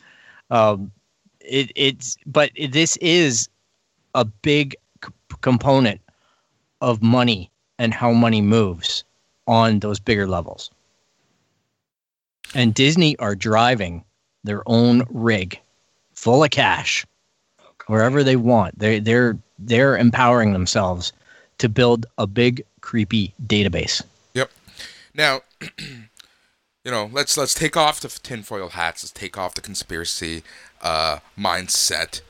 [0.49, 0.91] Um
[1.39, 3.49] it it's but it, this is
[4.13, 6.01] a big c- component
[6.81, 7.49] of money
[7.79, 9.03] and how money moves
[9.47, 10.69] on those bigger levels.
[12.53, 14.03] And disney are driving
[14.43, 15.59] their own rig
[16.13, 17.05] full of cash
[17.91, 18.79] wherever they want.
[18.79, 21.11] They they're they're empowering themselves
[21.57, 24.01] to build a big creepy database.
[24.33, 24.49] Yep.
[25.13, 25.41] Now,
[26.85, 29.03] you know, let's let's take off the tinfoil hats.
[29.03, 30.43] Let's take off the conspiracy
[30.81, 32.21] uh, mindset,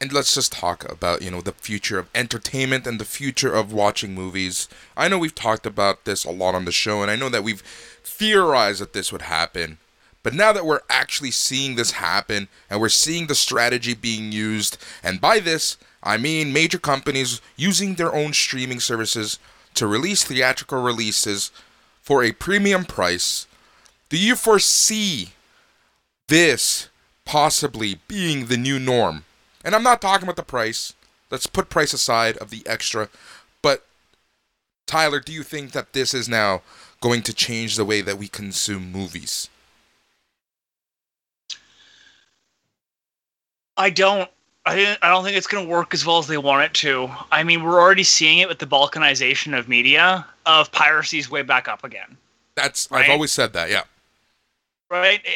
[0.00, 3.72] and let's just talk about you know the future of entertainment and the future of
[3.72, 4.68] watching movies.
[4.96, 7.44] I know we've talked about this a lot on the show, and I know that
[7.44, 7.62] we've
[8.02, 9.78] theorized that this would happen.
[10.24, 14.78] But now that we're actually seeing this happen, and we're seeing the strategy being used,
[15.04, 19.38] and by this I mean major companies using their own streaming services
[19.74, 21.52] to release theatrical releases
[22.02, 23.46] for a premium price,
[24.08, 25.30] Do you foresee
[26.28, 26.88] this
[27.24, 29.24] possibly being the new norm?
[29.64, 30.94] And I'm not talking about the price.
[31.30, 33.08] Let's put price aside of the extra.
[33.60, 33.84] But
[34.86, 36.62] Tyler, do you think that this is now
[37.00, 39.48] going to change the way that we consume movies?
[43.76, 44.28] I don't.
[44.66, 46.72] I didn't, I don't think it's going to work as well as they want it
[46.74, 47.10] to.
[47.30, 51.68] I mean, we're already seeing it with the balkanization of media, of piracy's way back
[51.68, 52.16] up again.
[52.54, 53.04] That's Right.
[53.04, 53.68] I've always said that.
[53.68, 53.82] Yeah.
[54.88, 55.20] right?
[55.24, 55.30] Eh,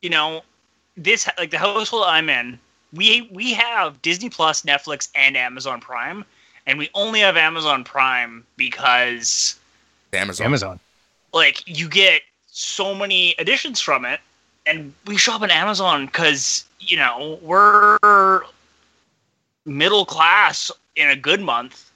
[0.00, 0.42] You know,
[0.96, 2.58] this like the household I'm in,
[2.94, 6.24] we we have Disney Plus, Netflix, and Amazon Prime,
[6.66, 9.58] and we only have Amazon Prime because
[10.14, 10.46] Amazon.
[10.46, 10.80] Amazon.
[11.34, 14.20] like you get so many additions from it,
[14.64, 18.40] and we shop on Amazon because you know we're
[19.64, 21.90] middle class in a good month,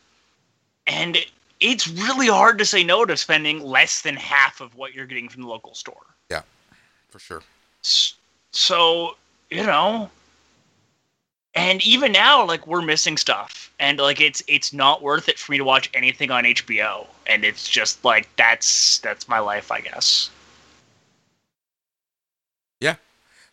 [0.87, 1.19] and
[1.61, 5.29] it's really hard to say no to spending less than half of what you're getting
[5.29, 6.07] from the local store.
[6.31, 6.43] Yeah,
[7.11, 7.43] for sure.
[8.53, 9.17] So
[9.51, 10.11] you know
[11.55, 15.53] and even now like we're missing stuff and like it's it's not worth it for
[15.53, 19.81] me to watch anything on hbo and it's just like that's that's my life i
[19.81, 20.31] guess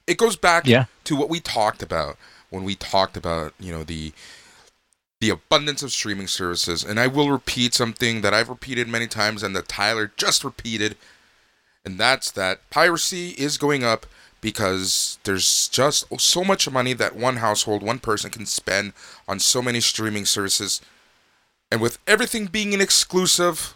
[0.10, 0.86] It goes back Yeah.
[1.04, 2.18] to what we talked about
[2.50, 4.12] when we talked about, you know, the
[5.22, 6.82] the abundance of streaming services.
[6.82, 10.96] And I will repeat something that I've repeated many times and that Tyler just repeated.
[11.84, 14.06] And that's that piracy is going up
[14.40, 18.94] because there's just so much money that one household, one person can spend
[19.28, 20.80] on so many streaming services.
[21.70, 23.74] And with everything being an exclusive,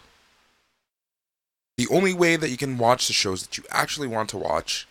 [1.76, 4.86] the only way that you can watch the shows that you actually want to watch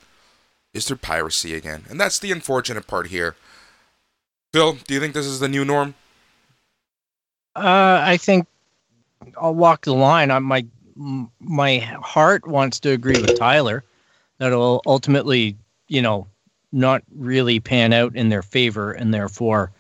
[0.74, 1.84] is through piracy again.
[1.90, 3.36] And that's the unfortunate part here.
[4.52, 5.96] Phil, do you think this is the new norm?
[7.56, 8.48] Uh, I think
[9.40, 10.32] I'll walk the line.
[10.32, 10.66] I, my
[11.40, 13.84] my heart wants to agree with Tyler
[14.38, 15.58] that it'll ultimately,
[15.88, 16.28] you know,
[16.72, 19.72] not really pan out in their favor, and therefore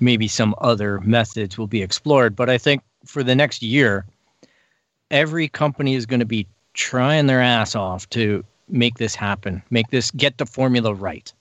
[0.00, 2.36] maybe some other methods will be explored.
[2.36, 4.04] But I think for the next year,
[5.10, 9.90] every company is going to be trying their ass off to make this happen, make
[9.90, 11.32] this get the formula right,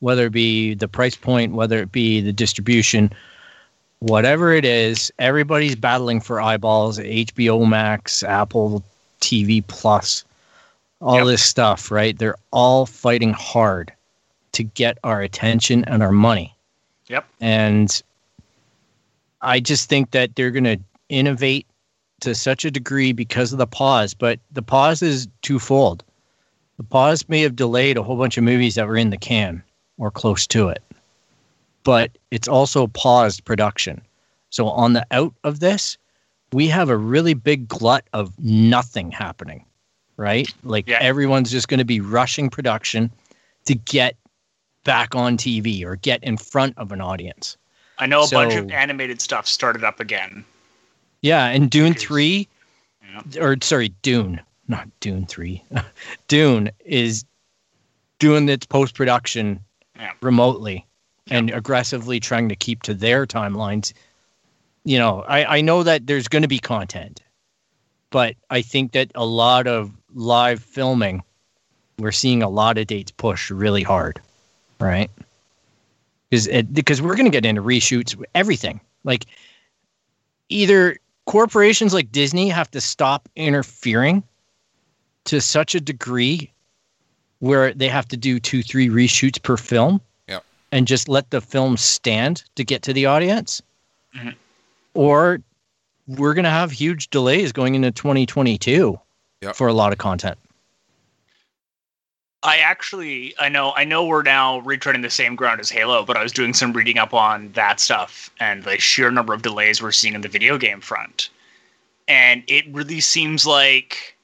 [0.00, 3.10] whether it be the price point, whether it be the distribution
[4.00, 6.98] whatever it is, everybody's battling for eyeballs.
[6.98, 8.84] HBO Max, Apple
[9.20, 10.24] TV Plus,
[11.00, 11.26] all Yep.
[11.26, 12.16] this stuff, right?
[12.18, 13.92] They're all fighting hard
[14.52, 16.54] to get our attention and our money.
[17.08, 17.26] Yep.
[17.40, 18.02] And
[19.42, 21.66] I just think that they're going to innovate
[22.20, 26.02] to such a degree because of the pause, but the pause is twofold.
[26.76, 29.62] The pause may have delayed a whole bunch of movies that were in the can
[29.98, 30.82] or close to it
[31.84, 34.02] but it's also paused production.
[34.50, 35.96] So on the out of this,
[36.52, 39.64] we have a really big glut of nothing happening,
[40.16, 40.48] right?
[40.64, 40.98] Like Yeah.
[41.00, 43.08] everyone's just going to be rushing production
[43.66, 44.16] to get
[44.82, 47.56] back on TV or get in front of an audience.
[48.00, 50.44] i know a bunch of animated stuff started up again
[51.22, 52.48] Yeah, and Dune Because- 3
[53.38, 55.62] or sorry, Dune, not Dune 3.
[56.28, 57.24] Dune is
[58.18, 59.60] doing its post production
[59.98, 60.12] Yeah.
[60.20, 60.86] remotely
[61.30, 63.92] and aggressively trying to keep to their timelines.
[64.84, 67.20] You know, I, I know that there's going to be content,
[68.10, 71.22] but I think that a lot of live filming,
[71.98, 74.20] we're seeing a lot of dates push really hard,
[74.78, 75.10] right?
[76.30, 78.80] Because because we're going to get into reshoots, everything.
[79.04, 79.26] Like
[80.48, 84.22] either corporations like Disney have to stop interfering
[85.26, 86.50] to such a degree
[87.40, 90.44] where they have to do two, three reshoots per film Yep.
[90.72, 93.60] and just let the film stand to get to the audience.
[94.14, 94.34] Mhm.
[94.94, 95.40] Or
[96.06, 98.98] we're going to have huge delays going into 2022
[99.42, 99.54] Yep.
[99.56, 100.38] for a lot of content.
[102.42, 106.16] I actually I know I know we're now retreading the same ground as Halo, but
[106.16, 109.82] I was doing some reading up on that stuff and the sheer number of delays
[109.82, 111.28] we're seeing in the video game front.
[112.06, 114.15] And it really seems like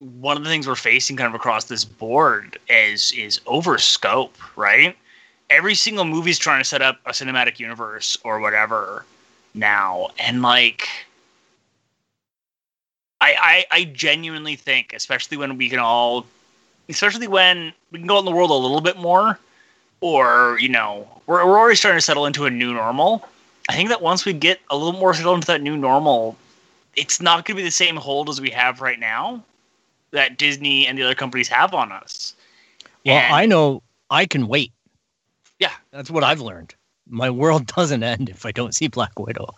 [0.00, 4.36] one of the things we're facing kind of across this board is is over scope,
[4.56, 4.96] right?
[5.48, 9.04] Every single movie's trying to set up a cinematic universe or whatever
[9.54, 10.08] now.
[10.18, 10.88] And like
[13.20, 16.26] I, I I genuinely think, especially when we can all
[16.88, 19.38] especially when we can go out in the world a little bit more,
[20.00, 23.26] or you know, we're we're already starting to settle into a new normal.
[23.68, 26.36] I think that once we get a little more settled into that new normal,
[26.94, 29.42] it's not going to be the same hold as we have right now
[30.12, 32.34] that Disney and the other companies have on us.
[33.04, 34.72] Well, And- I know I can wait.
[35.58, 35.72] Yeah.
[35.90, 36.74] That's what I've learned.
[37.08, 39.54] my world doesn't end if I don't see Black Widow.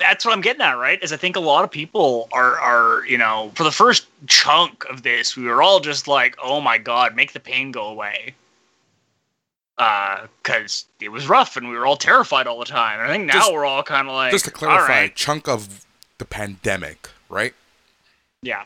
[0.00, 1.02] That's what I'm getting at, right?
[1.02, 4.84] Is I think a lot of people are are you know for the first chunk
[4.88, 8.34] of this, we were all just like, oh my god, make the pain go away.
[9.76, 13.00] Because uh, it was rough and we were all terrified all the time.
[13.00, 15.14] And I think now Just- we're all kind of like, Just to clarify, all right,
[15.16, 15.84] chunk of
[16.18, 17.54] the pandemic, right?
[18.42, 18.62] yeah,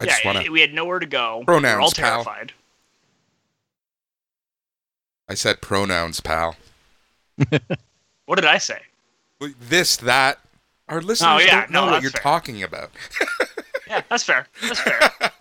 [0.00, 0.48] I yeah, just want to.
[0.50, 1.44] we had nowhere to go.
[1.46, 2.24] we were all Pronouns, pal.
[2.24, 2.52] terrified.
[5.28, 6.56] I said pronouns, pal.
[8.26, 8.80] What did I say?
[9.60, 10.38] This, that.
[10.88, 12.22] Our listeners Oh, yeah, don't know no, what you're fair.
[12.22, 12.90] talking about.
[13.88, 14.46] Yeah, that's fair.
[14.62, 15.00] That's fair.
[15.10, 15.32] Sorry.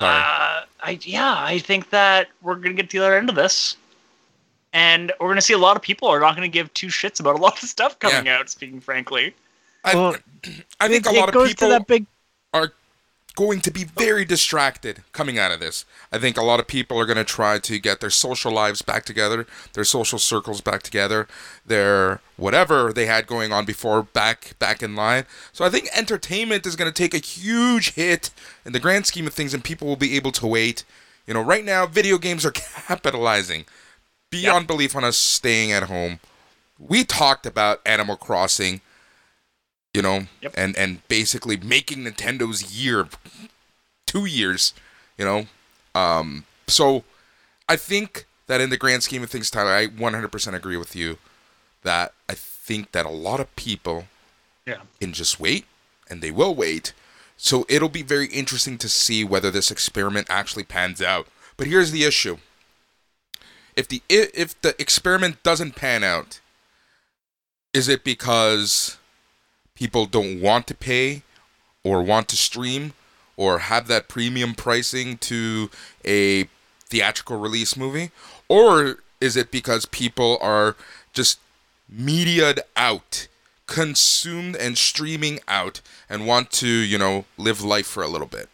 [0.00, 3.76] Uh, I yeah, I think that we're gonna get to the other end of this,
[4.72, 7.36] and we're gonna see a lot of people are not gonna give two shits about
[7.36, 8.50] a lot of stuff coming out.
[8.50, 9.36] Speaking frankly,
[9.84, 10.16] I, Well,
[10.80, 12.06] I think it, a lot it of goes people to that big.
[12.52, 12.72] Are
[13.38, 15.84] going to be very distracted coming out of this.
[16.10, 18.82] I think a lot of people are going to try to get their social lives
[18.82, 21.28] back together, their social circles back together,
[21.64, 25.24] their whatever they had going on before back back in line.
[25.52, 28.30] So I think entertainment is going to take a huge hit
[28.66, 30.84] in the grand scheme of things and people will be able to wait.
[31.24, 32.50] You know, right now video games are
[32.88, 33.66] capitalizing
[34.30, 36.18] beyond belief on us staying at home.
[36.76, 38.80] We talked about Animal Crossing
[39.98, 40.54] you know, Yep.
[40.56, 43.08] and and basically making Nintendo's year
[44.06, 44.72] two years,
[45.18, 45.46] you know.
[45.92, 47.02] Um, so
[47.68, 51.18] I think that in the grand scheme of things, Tyler, I 100% agree with you
[51.82, 54.06] that I think that a lot of people
[54.64, 54.82] Yeah.
[55.00, 55.66] can just wait,
[56.08, 56.92] and they will wait.
[57.36, 61.26] So it'll be very interesting to see whether this experiment actually pans out.
[61.56, 62.38] But here's the issue:
[63.74, 66.38] if the if the experiment doesn't pan out,
[67.72, 68.97] is it because
[69.78, 71.22] people don't want to pay
[71.84, 72.92] or want to stream
[73.36, 75.70] or have that premium pricing to
[76.04, 76.48] a
[76.86, 78.10] theatrical release movie
[78.48, 80.74] or is it because people are
[81.12, 81.38] just
[81.88, 83.28] mediaed out
[83.66, 88.48] consumed and streaming out and want to you know live life for a little bit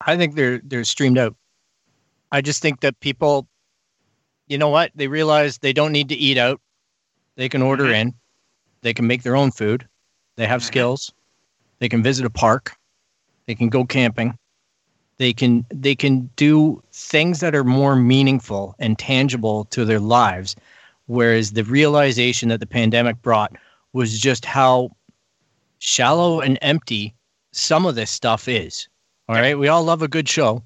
[0.00, 1.34] I think they're they're streamed out.
[2.30, 3.46] I just think that people,
[4.48, 4.90] you know what?
[4.94, 6.60] They realize they don't need to eat out.
[7.36, 8.00] They can order Mhm.
[8.00, 8.14] in.
[8.84, 9.88] They can make their own food.
[10.36, 10.66] They have Mhm.
[10.66, 11.12] skills.
[11.78, 12.76] They can visit a park.
[13.46, 14.38] They can go camping.
[15.16, 20.54] They can they can do things that are more meaningful and tangible to their lives.
[21.06, 23.56] Whereas the realization that the pandemic brought
[23.94, 24.90] was just how
[25.78, 27.14] shallow and empty
[27.52, 28.86] some of this stuff is.
[29.30, 30.62] All right, we all love a good show,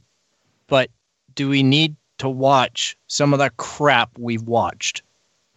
[0.67, 0.91] but
[1.37, 5.03] do we need to watch some of that crap we've watched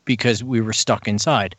[0.05, 1.55] because we were stuck inside?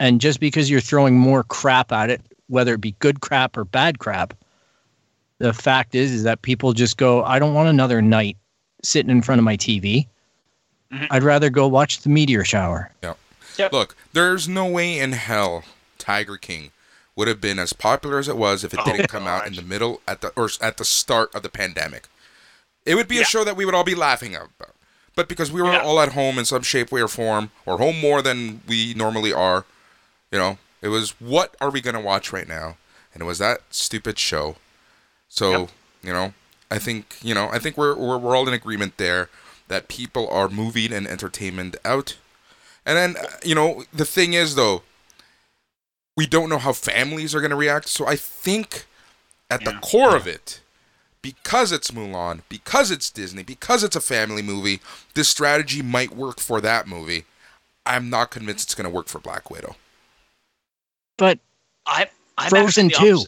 [0.00, 3.64] And just because you're throwing more crap at it, whether it be good crap or
[3.64, 4.34] bad crap,
[5.38, 8.36] the fact is is that people just go, I don't want another night
[8.82, 10.08] sitting in front of my TV.
[10.92, 11.06] Mhm.
[11.10, 12.90] I'd rather go watch the meteor shower.
[13.02, 13.72] Yep.
[13.72, 15.64] look there's no way in hell
[15.98, 16.70] tiger king
[17.14, 19.54] would have been as popular as it was if it Oh, didn't come out in
[19.54, 22.08] the middle at the or at the start of the pandemic
[22.86, 24.74] it would be a show that we would all be laughing about
[25.14, 25.80] but because we were Yeah.
[25.82, 29.32] all at home in some shape way or form or home more than we normally
[29.32, 29.66] are
[30.30, 32.76] you know it was what are we going to watch right now
[33.12, 34.56] and it was that stupid show
[35.28, 35.70] so Yep.
[36.02, 36.34] you know
[36.70, 39.28] i think you know i think we're, we're we're all in agreement there
[39.68, 42.16] that people are moving and entertainment out
[42.86, 44.82] and then uh, you know the thing is though
[46.16, 48.86] we don't know how families are going to react so i think
[49.50, 49.80] at the Yeah.
[49.80, 50.60] core of it
[51.22, 54.80] because it's Mulan, because it's Disney, because it's a family movie,
[55.12, 57.26] this strategy might work for that movie.
[57.84, 59.76] I'm not convinced it's going to work for Black Widow.
[61.20, 61.38] But
[61.86, 63.24] I, I'm Frozen actually the 2.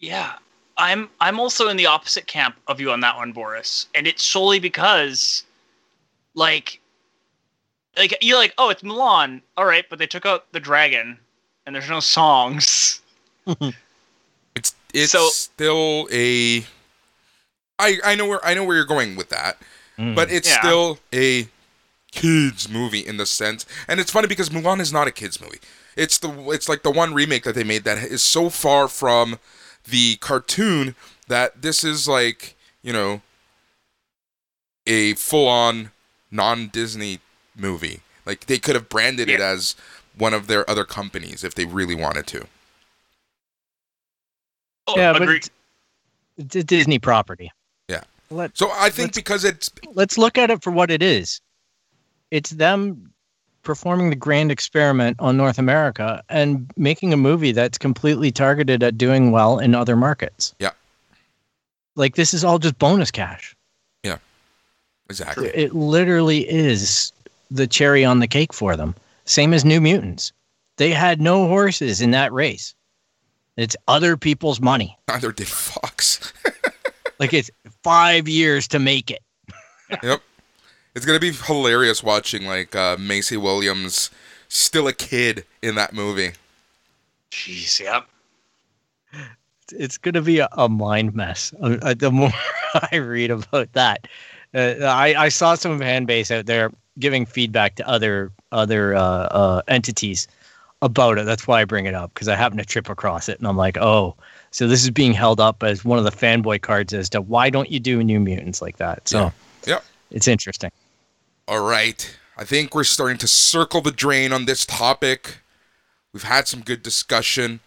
[0.00, 0.32] Yeah,
[0.78, 1.10] I'm.
[1.20, 4.58] I'm also in the opposite camp of you on that one, Boris, and it's solely
[4.58, 5.44] because,
[6.34, 6.80] like,
[7.98, 11.18] like you're like, oh, it's Mulan, all right, but they took out the dragon,
[11.66, 13.00] and there's no songs.
[14.56, 16.64] It's it's So- still a
[17.78, 19.58] I I know where I know where you're going with that,
[19.98, 20.14] Mm.
[20.14, 20.60] but it's Yeah.
[20.60, 21.46] still a
[22.10, 23.66] kids movie in the sense.
[23.86, 25.58] And it's funny because Mulan is not a kids movie.
[25.96, 29.38] It's the it's like the one remake that they made that is so far from
[29.88, 30.94] the cartoon
[31.28, 33.22] that this is like, you know,
[34.86, 35.90] a full-on
[36.30, 37.20] non-Disney
[37.56, 38.00] movie.
[38.26, 39.74] Like they could have branded it as
[40.16, 42.46] one of their other companies if they really wanted to.
[44.88, 45.36] Oh, yeah, but agree.
[45.38, 45.50] it's,
[46.36, 47.50] it's a Disney property.
[47.88, 48.02] Yeah.
[48.30, 51.40] Let, So I think because it's let's look at it for what it is.
[52.30, 53.12] It's them
[53.66, 58.96] performing the grand experiment on North America and making a movie that's completely targeted at
[58.96, 60.54] doing well in other markets.
[60.58, 60.70] Yeah.
[61.96, 63.54] Like this is all just bonus cash.
[64.02, 64.18] Yeah.
[65.10, 65.48] Exactly.
[65.48, 67.12] It literally is
[67.50, 68.94] the cherry on the cake for them.
[69.24, 70.32] Same as New Mutants.
[70.76, 72.74] They had no horses in that race.
[73.56, 74.96] It's other people's money.
[75.08, 76.32] Neither did Fox.
[77.18, 77.50] Like it's
[77.82, 79.22] five years to make it.
[80.02, 80.20] yep.
[80.96, 84.10] It's gonna be hilarious watching like uh, Maisie Williams
[84.48, 86.32] still a kid in that movie.
[87.30, 88.06] Jeez, yep.
[89.72, 91.52] It's going to be a, a mind mess.
[91.60, 92.30] Uh, uh, the more
[92.92, 94.08] I read about that,
[94.54, 99.00] uh, I, I saw some fan base out there giving feedback to other other uh,
[99.00, 100.26] uh, entities
[100.80, 101.26] about it.
[101.26, 103.56] That's why I bring it up because I happened to trip across it, and I'm
[103.58, 104.16] like, oh,
[104.50, 107.50] so this is being held up as one of the fanboy cards as to why
[107.50, 109.06] don't you do New Mutants like that?
[109.06, 109.30] So, Yeah.
[109.66, 109.84] Yep.
[110.12, 110.70] it's interesting.
[111.48, 112.16] All right.
[112.36, 115.38] I think we're starting to circle the drain on this topic.
[116.12, 117.60] We've had some good discussion.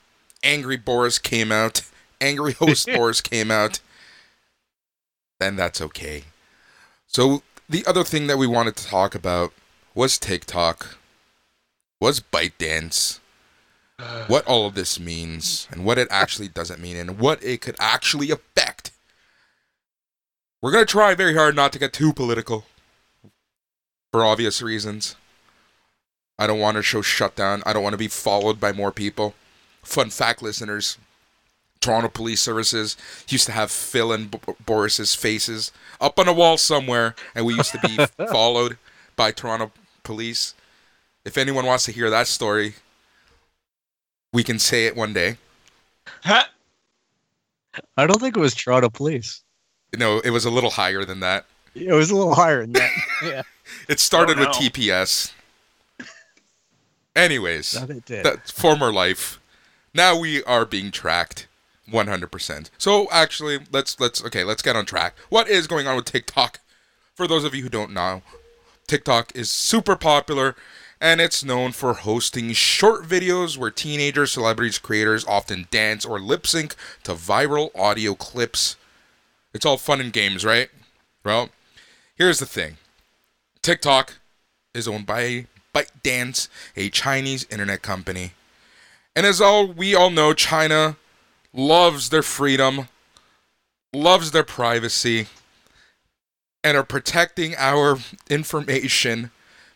[0.43, 1.83] Angry Boris came out.
[2.21, 3.79] Angry Host Boris came out.
[5.39, 6.25] And that's okay.
[7.07, 9.53] So, the other thing that we wanted to talk about
[9.95, 10.97] was TikTok,
[12.01, 13.19] was ByteDance,
[14.27, 17.77] what all of this means, and what it actually doesn't mean, and what it could
[17.79, 18.91] actually affect.
[20.61, 22.65] We're going to try very hard not to get too political
[24.11, 25.15] for obvious reasons.
[26.37, 27.63] I don't want our show shut down.
[27.65, 29.35] I don't want to be followed by more people.
[29.83, 30.97] Fun fact, listeners
[31.81, 32.97] Toronto Police Services
[33.27, 37.55] used to have Phil and B- Boris's faces up on a wall somewhere, and we
[37.55, 38.77] used to be followed
[39.15, 39.71] by Toronto
[40.03, 40.55] Police.
[41.23, 42.75] If anyone wants to hear that story,
[44.33, 45.37] we can say it one day.
[46.23, 46.43] Huh?
[47.95, 49.41] I don't think it was Toronto Police.
[49.97, 51.45] No, it was a little higher than that.
[51.75, 52.91] It was a little higher than that.
[53.23, 53.41] yeah,
[53.87, 54.49] It started Oh, with.
[54.49, 55.33] TPS.
[57.15, 57.71] Anyways.
[57.71, 58.25] that it did.
[58.25, 59.39] that former life.
[59.93, 61.47] Now we are being tracked
[61.91, 62.69] 100%.
[62.77, 65.15] So actually, let's let's okay, let's get on track.
[65.29, 66.59] What is going on with TikTok?
[67.15, 68.21] For those of you who don't know,
[68.87, 70.55] TikTok is super popular
[71.01, 76.45] and it's known for hosting short videos where teenagers, celebrities, creators often dance or lip
[76.45, 78.75] sync to viral audio clips.
[79.53, 80.69] It's all fun and games, right?
[81.25, 81.49] Well,
[82.15, 82.77] here's the thing.
[83.61, 84.19] TikTok
[84.73, 88.31] is owned by ByteDance, a Chinese internet company.
[89.15, 90.95] And as all we all know, China
[91.53, 92.87] loves their freedom,
[93.93, 95.27] loves their privacy,
[96.63, 97.97] and are protecting our
[98.29, 99.31] information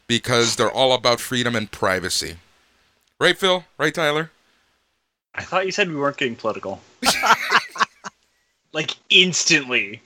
[0.08, 2.38] because they're all about freedom and privacy.
[3.20, 3.66] Right, Phil?
[3.78, 4.32] Right, Tyler?
[5.36, 6.82] I thought you said we weren't getting political.
[8.74, 10.02] like instantly.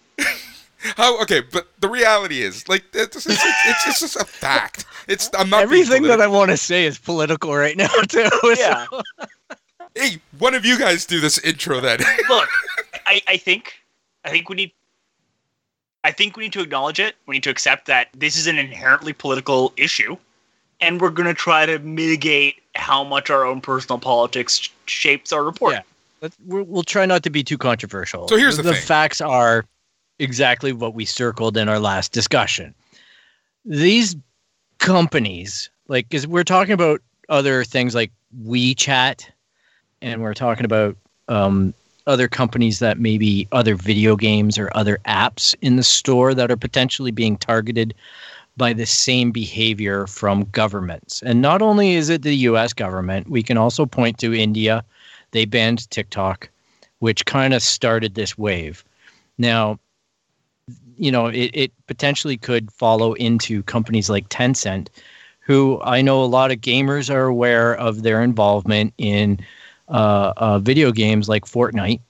[0.95, 1.21] How?
[1.21, 4.85] Okay, but the reality is, like, it's, it's, it's, it's just a fact.
[5.07, 6.21] It's I'm not Everything that.
[6.21, 8.29] I want to say is political right now too.
[8.57, 8.85] Yeah.
[9.95, 11.99] Hey, one of you guys do this intro then.
[12.29, 12.49] Look,
[13.05, 13.73] I, I think
[14.23, 14.71] I think we need
[16.03, 17.15] I think we need to acknowledge it.
[17.25, 20.15] We need to accept that this is an inherently political issue,
[20.79, 25.33] and we're going to try to mitigate how much our own personal politics sh- shapes
[25.33, 25.73] our report.
[25.73, 26.29] Yeah.
[26.45, 28.27] We'll, we'll try not to be too controversial.
[28.27, 28.81] So here's the thing.
[28.81, 29.65] facts are
[30.19, 32.73] exactly what we circled in our last discussion.
[33.65, 34.15] These
[34.79, 38.11] companies, like, because we're talking about other things like
[38.45, 39.27] WeChat,
[40.01, 40.95] and we're talking about
[41.27, 41.73] um,
[42.05, 46.57] other companies that maybe other video games or other apps in the store that are
[46.57, 47.93] potentially being targeted
[48.55, 51.21] by the same behavior from governments.
[51.21, 54.83] And not only is it the US government, we can also point to India.
[55.31, 56.49] They banned TikTok,
[56.99, 58.83] which kind of started this wave.
[59.37, 59.79] Now,
[60.97, 64.87] you know, it, it potentially could follow into companies like Tencent,
[65.39, 69.39] who I know a lot of gamers are aware of their involvement in
[69.89, 72.01] uh, uh, video games like Fortnite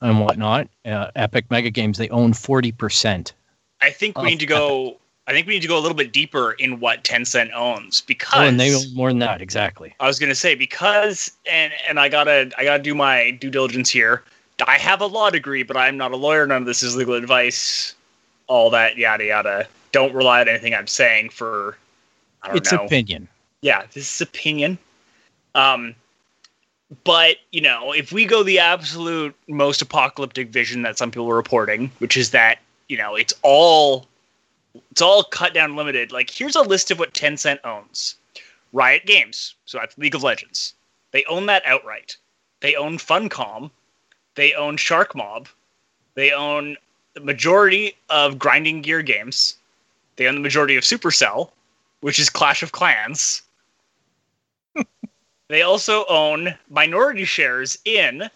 [0.00, 0.68] and whatnot.
[0.84, 3.32] Uh, Epic Mega Games, they own 40%.
[3.80, 4.96] I think we need to go.
[5.26, 8.32] I think we need to go a little bit deeper in what Tencent owns because
[8.34, 9.94] Oh, and they own more than that, exactly.
[10.00, 13.88] I was gonna say because and and I gotta I gotta do my due diligence
[13.88, 14.24] here.
[14.66, 16.46] I have a law degree, but I'm not a lawyer.
[16.46, 17.94] None of this is legal advice.
[18.50, 19.68] All that yada yada.
[19.92, 21.78] Don't rely on anything I'm saying for
[22.42, 22.84] I don't It's know.
[22.84, 23.28] opinion.
[23.62, 24.76] yeah, this is opinion.
[25.54, 25.94] Um,
[27.04, 31.36] but you know, if we go the absolute most apocalyptic vision that some people are
[31.36, 34.08] reporting, which is that you know it's all
[34.90, 36.10] it's all cut down limited.
[36.10, 38.16] Like here's a list of what Tencent owns:
[38.72, 40.74] Riot Games, so that's League of Legends.
[41.12, 42.16] They own that outright.
[42.60, 43.70] They own Funcom.
[44.34, 45.46] They own Shark Mob.
[46.14, 46.76] They own
[47.14, 49.56] the majority of Grinding Gear games.
[50.16, 51.50] They own the majority of Supercell,
[52.00, 53.42] which is Clash of Clans.
[55.48, 58.28] they also own minority shares in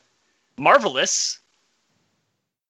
[0.57, 1.41] Marvelous,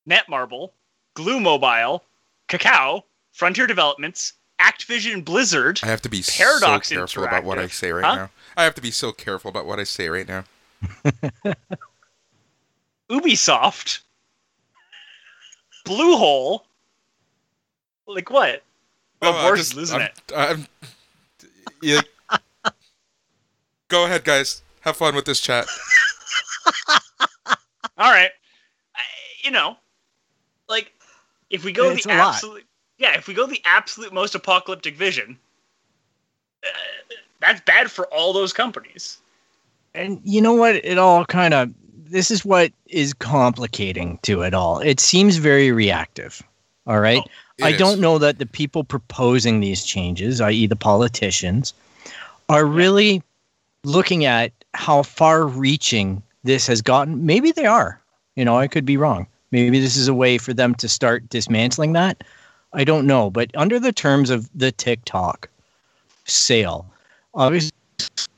[0.08, 0.70] Netmarble,
[1.14, 2.02] Glu Mobile,
[2.48, 3.02] Kakao,
[3.32, 5.80] Frontier Developments, Activision Blizzard.
[5.82, 8.14] I have to be Paradox so careful about what I say right Huh?
[8.14, 8.30] now.
[8.56, 10.44] I have to be so careful about what I say right now.
[13.10, 14.00] Ubisoft,
[15.84, 16.60] Bluehole.
[18.06, 18.62] Like what?
[19.22, 20.32] Oh, No, I'm Boris just- is losing I'm- it.
[20.36, 20.66] I'm,
[21.82, 22.00] yeah.
[23.88, 24.62] Go ahead, guys.
[24.80, 25.66] Have fun with this chat.
[27.96, 28.30] All right,
[28.96, 29.00] I,
[29.42, 29.76] you know,
[30.68, 30.92] like
[31.50, 32.64] if we go It's the absolute,
[32.98, 35.38] yeah, if we go the absolute most apocalyptic vision,
[36.64, 36.68] uh,
[37.40, 39.18] that's bad for all those companies.
[39.94, 40.74] And you know what?
[40.84, 41.70] It all kind of
[42.14, 44.78] this is what is complicating to it all.
[44.78, 46.40] It seems very reactive.
[46.86, 47.20] All right.
[47.20, 47.78] Oh, I is.
[47.78, 51.74] don't know that the people proposing these changes, i.e., the politicians,
[52.48, 53.20] are really
[53.82, 57.26] looking at how far reaching this has gotten.
[57.26, 58.00] Maybe they are.
[58.36, 59.26] You know, I could be wrong.
[59.50, 62.22] Maybe this is a way for them to start dismantling that.
[62.74, 63.28] I don't know.
[63.28, 65.48] But under the terms of the TikTok
[66.26, 66.86] sale,
[67.34, 67.72] obviously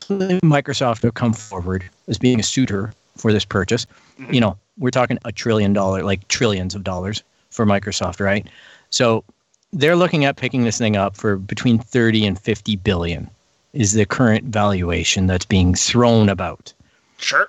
[0.09, 3.87] Microsoft have come forward as being a suitor for this purchase.
[4.21, 4.35] Mhm.
[4.35, 8.47] You know, we're talking a trillion dollar, like trillions of dollars for Microsoft, right?
[8.91, 9.25] So
[9.73, 13.29] they're looking at picking this thing up for between 30 and 50 billion
[13.73, 16.73] is the current valuation that's being thrown about.
[17.19, 17.49] Sure.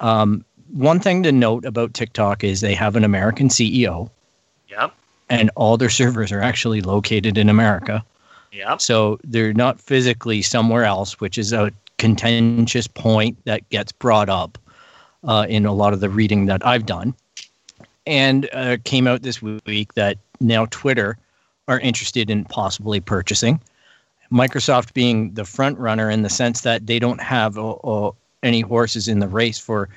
[0.00, 4.08] Um, one thing to note about TikTok is they have an American CEO
[4.68, 4.92] Yep.
[5.28, 8.04] and all their servers are actually located in America.
[8.52, 8.80] Yep.
[8.80, 14.58] So they're not physically somewhere else, which is a contentious point that gets brought up
[15.24, 17.14] uh, in a lot of the reading that I've done.
[18.06, 21.18] And uh, came out this week that now Twitter
[21.68, 23.60] are interested in possibly purchasing.
[24.32, 28.12] Microsoft being the front runner in the sense that they don't have uh, uh,
[28.42, 29.88] any horses in the race for,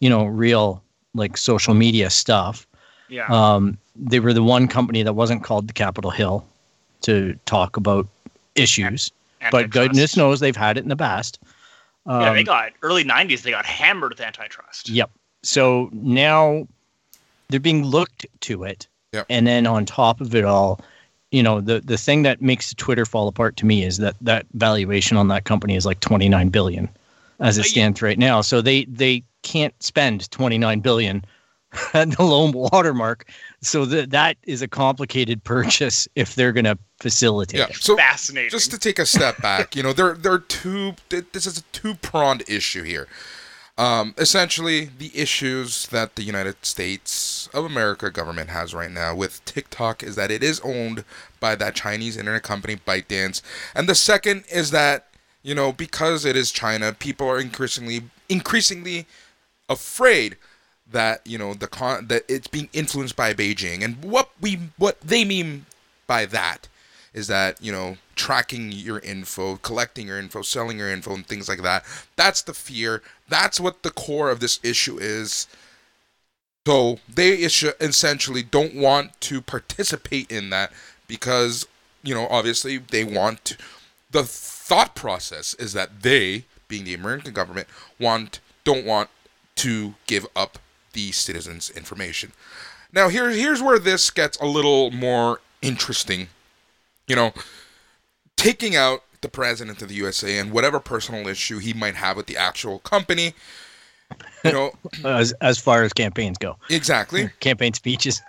[0.00, 0.82] you know, real
[1.14, 2.66] like social media stuff.
[3.08, 3.26] Yeah.
[3.28, 6.44] Um, they were the one company that wasn't called the Capitol Hill
[7.02, 8.06] to talk about
[8.54, 9.12] issues,
[9.50, 11.38] but goodness knows they've had it in the past.
[12.06, 13.42] Um, yeah, they got early '90s.
[13.42, 14.88] They got hammered with antitrust.
[14.88, 15.10] Yep.
[15.42, 16.66] So now
[17.48, 19.26] they're being looked to it, Yep.
[19.28, 20.80] and then on top of it all,
[21.30, 24.46] you know, the the thing that makes Twitter fall apart to me is that that
[24.54, 26.88] valuation on that company is like twenty nine billion,
[27.40, 28.40] as it stands right now.
[28.40, 31.24] So they they can't spend twenty nine billion
[31.94, 33.28] at the low watermark.
[33.62, 37.68] So that that is a complicated purchase if they're going to facilitate Yeah.
[37.72, 38.50] So Fascinating.
[38.50, 40.94] just to take a step back, you know, there there are two.
[41.08, 43.08] This is a two pronged issue here.
[43.78, 49.44] Um, essentially, the issues that the United States of America government has right now with
[49.44, 51.04] TikTok is that it is owned
[51.40, 53.42] by that Chinese internet company ByteDance,
[53.74, 55.08] and the second is that
[55.42, 59.06] you know because it is China, people are increasingly increasingly
[59.68, 60.36] afraid
[60.90, 64.98] that you know the con that it's being influenced by Beijing, and what we what
[65.02, 65.66] they mean
[66.06, 66.68] by that
[67.16, 71.48] is that you know tracking your info collecting your info selling your info and things
[71.48, 71.84] like that.
[72.14, 73.02] That's the fear.
[73.28, 75.48] That's what the core of this issue is.
[76.66, 80.72] So they essentially don't want to participate in that
[81.08, 81.66] because
[82.02, 83.56] you know obviously they want to,
[84.10, 87.68] the thought process is that they being the american government
[88.00, 89.08] want don't want
[89.54, 90.58] to give up
[90.92, 92.32] the citizens information.
[92.92, 96.28] Now here here's where this gets a little more interesting
[97.06, 97.32] you know,
[98.36, 102.26] taking out the president of the USA and whatever personal issue he might have with
[102.26, 103.34] the actual company,
[104.44, 104.72] you know,
[105.04, 107.30] As as far as campaigns go, exactly.
[107.40, 108.22] campaign speeches.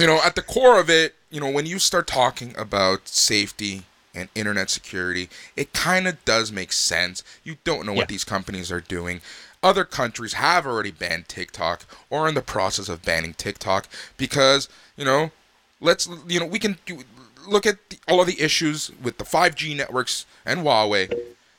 [0.00, 3.82] You know, at the core of it, you know, when you start talking about safety
[4.14, 7.22] and internet security, it kind of does make sense.
[7.44, 7.98] You don't know Yeah.
[7.98, 9.20] what these companies are doing.
[9.62, 14.68] Other countries have already banned TikTok or are in the process of banning TikTok because,
[14.96, 15.32] you know,
[15.80, 17.02] let's you know, we can do,
[17.48, 21.12] look at the, all of the issues with the 5G networks and Huawei.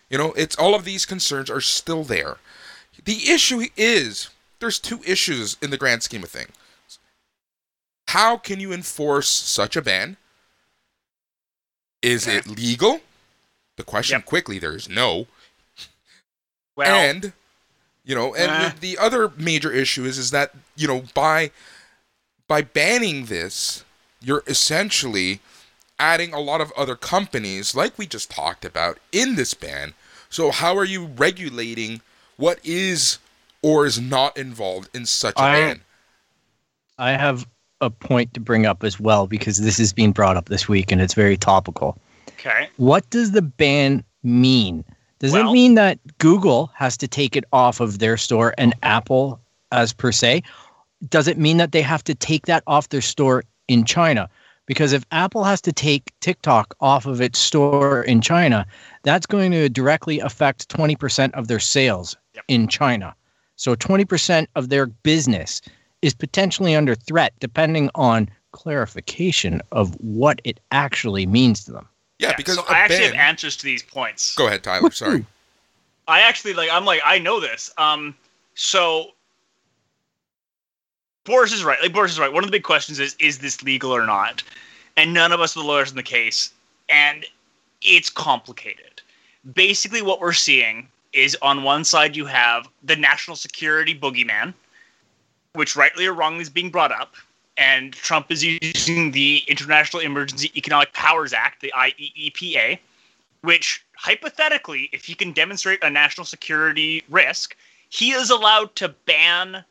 [0.10, 2.38] You know, it's all of these concerns are still there.
[3.06, 4.30] The issue is
[4.60, 6.52] there's two issues in the grand scheme of things.
[8.10, 10.18] How can you enforce such a ban?
[12.02, 13.02] Is it legal?
[13.78, 14.26] The question Yep.
[14.26, 15.28] quickly there is no.
[16.76, 17.34] well, and
[18.04, 18.72] you know, and Uh.
[18.80, 21.52] the other major issue is is that, you know, by
[22.48, 23.84] by banning this,
[24.22, 25.40] you're essentially
[26.00, 29.94] adding a lot of other companies like we just talked about in this ban.
[30.30, 32.02] So how are you regulating
[32.38, 33.20] what is
[33.62, 35.82] or is not involved in such a I- ban?
[36.98, 37.48] I have
[37.82, 40.92] a point to bring up as well because this is being brought up this week
[40.92, 41.98] and it's very topical.
[42.34, 42.70] okay.
[42.78, 44.84] What does the ban mean?
[45.20, 48.74] Does Well- it mean that Google has to take it off of their store and
[48.84, 49.40] Apple
[49.72, 50.44] as per se?
[51.10, 54.30] Does it mean that they have to take that off their store in China?
[54.70, 58.68] Because if Apple has to take TikTok off of its store in China,
[59.02, 62.44] that's going to directly affect 20% of their sales Yep.
[62.50, 63.16] in China.
[63.56, 65.60] So 20% of their business
[66.04, 71.90] is potentially under threat depending on clarification of what it actually means to them.
[72.20, 74.36] Yeah, because so a I actually ban- have answers to these points.
[74.36, 74.92] Go ahead, Tyler.
[74.92, 75.26] Sorry.
[76.08, 76.70] I actually like.
[76.72, 77.02] I'm like.
[77.04, 77.72] I know this.
[77.80, 78.16] Um.
[78.54, 79.14] So.
[81.30, 81.80] Boris is right.
[81.80, 82.34] Like Boris is right.
[82.34, 84.42] One of the big questions is: Is this legal or not?
[84.98, 86.52] And none of us are the lawyers in the case,
[86.90, 87.24] and
[87.84, 89.04] it's complicated.
[89.54, 94.56] Basically, what we're seeing is on one side you have the national security boogeyman,
[95.54, 97.14] which rightly or wrongly is being brought up,
[97.58, 102.80] and Trump is using the International Emergency Economic Powers Act, the IEEPA,
[103.42, 107.56] which hypothetically, if he can demonstrate a national security risk,
[107.90, 109.64] he is allowed to ban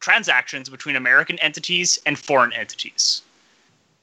[0.00, 3.22] transactions between American entities and foreign entities.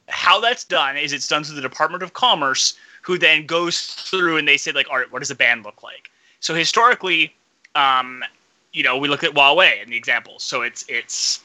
[0.10, 4.38] How that's done is it's done through the Department of Commerce, who then goes through
[4.38, 6.10] and they say like, all right, what does a ban look like?
[6.40, 7.34] So historically,
[7.76, 8.24] um,
[8.74, 10.40] you know, we look at Huawei in the example.
[10.40, 11.42] So it's it's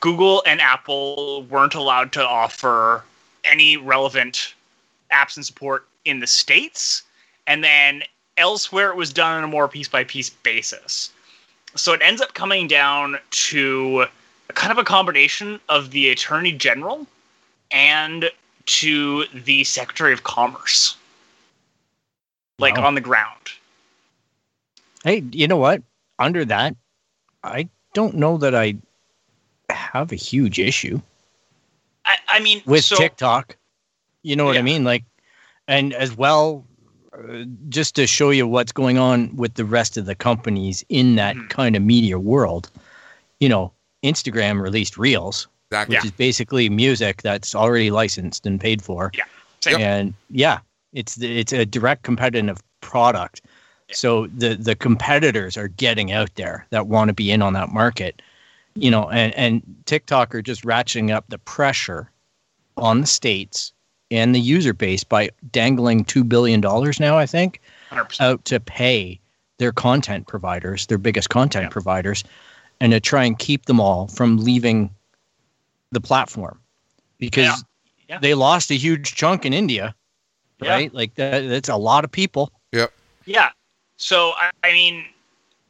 [0.00, 3.04] Google and Apple weren't allowed to offer
[3.44, 4.54] any relevant
[5.12, 7.02] apps and support in the states,
[7.46, 8.02] and then
[8.36, 11.10] elsewhere it was done on a more piece by piece basis.
[11.76, 14.06] So it ends up coming down to
[14.48, 17.06] a kind of a combination of the Attorney General
[17.70, 18.30] and
[18.66, 20.96] to the Secretary of Commerce,
[22.58, 22.86] like Wow.
[22.86, 23.40] on the ground.
[25.04, 25.82] Hey, you know what?
[26.18, 26.76] Under that,
[27.42, 28.76] I don't know that I
[29.70, 31.00] have a huge issue
[32.04, 33.56] I, I mean, with so, TikTok.
[34.22, 34.60] You know what Yeah.
[34.60, 34.84] I mean?
[34.84, 35.04] Like,
[35.66, 36.64] and as well,
[37.68, 41.36] just to show you what's going on with the rest of the companies in that
[41.36, 41.48] Mhm.
[41.50, 42.70] kind of media world,
[43.40, 45.96] you know, Instagram released Reels, Exactly.
[45.96, 49.10] which is basically music that's already licensed and paid for.
[49.14, 49.24] Yeah,
[49.60, 49.80] same.
[49.80, 50.58] And yeah,
[50.92, 53.42] it's it's a direct competitive product.
[53.88, 53.94] Yeah.
[53.96, 57.70] So the the competitors are getting out there that want to be in on that
[57.70, 58.22] market,
[58.74, 62.10] you know, and and TikTok are just ratcheting up the pressure
[62.76, 63.72] on the states
[64.14, 67.60] and the user base by dangling two billion dollars now, I think,
[67.90, 68.20] 100%.
[68.20, 69.18] out to pay
[69.58, 71.70] their content providers, their biggest content Yeah.
[71.70, 72.22] providers,
[72.80, 74.90] and to try and keep them all from leaving
[75.90, 76.60] the platform
[77.18, 77.56] because Yeah.
[78.08, 78.18] Yeah.
[78.20, 79.94] they lost a huge chunk in India,
[80.62, 80.70] Yeah.
[80.70, 80.94] right?
[80.94, 82.52] Like that, that's a lot of people.
[82.72, 82.92] Yep.
[83.24, 83.50] Yeah.
[83.96, 85.04] So I, I mean,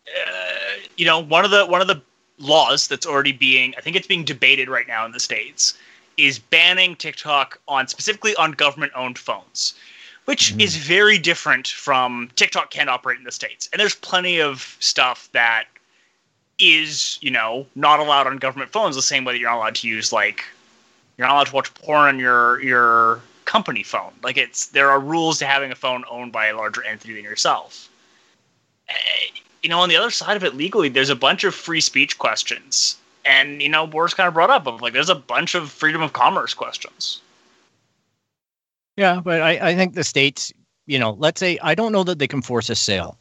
[0.06, 2.02] uh, you know, one of the one of the
[2.38, 5.74] laws that's already being, I think it's being debated right now in the states,
[6.16, 9.74] is banning TikTok on specifically on government-owned phones,
[10.24, 10.60] which Mhm.
[10.62, 13.68] is very different from TikTok can't operate in the states.
[13.72, 15.64] And there's plenty of stuff that
[16.58, 18.94] is, you know, not allowed on government phones.
[18.94, 20.44] The same way that you're not allowed to use like,
[21.16, 24.12] you're not allowed to watch porn on your your company phone.
[24.22, 27.24] Like it's there are rules to having a phone owned by a larger entity than
[27.24, 27.88] yourself.
[28.88, 28.94] Eh,
[29.62, 32.18] You know, on the other side of it, legally, there's a bunch of free speech
[32.18, 35.70] questions, and you know, Boris kind of brought up of like there's a bunch of
[35.70, 37.20] freedom of commerce questions.
[38.96, 40.52] Yeah, but I, I think the states,
[40.86, 43.18] you know, let's say I don't know that they can force a sale,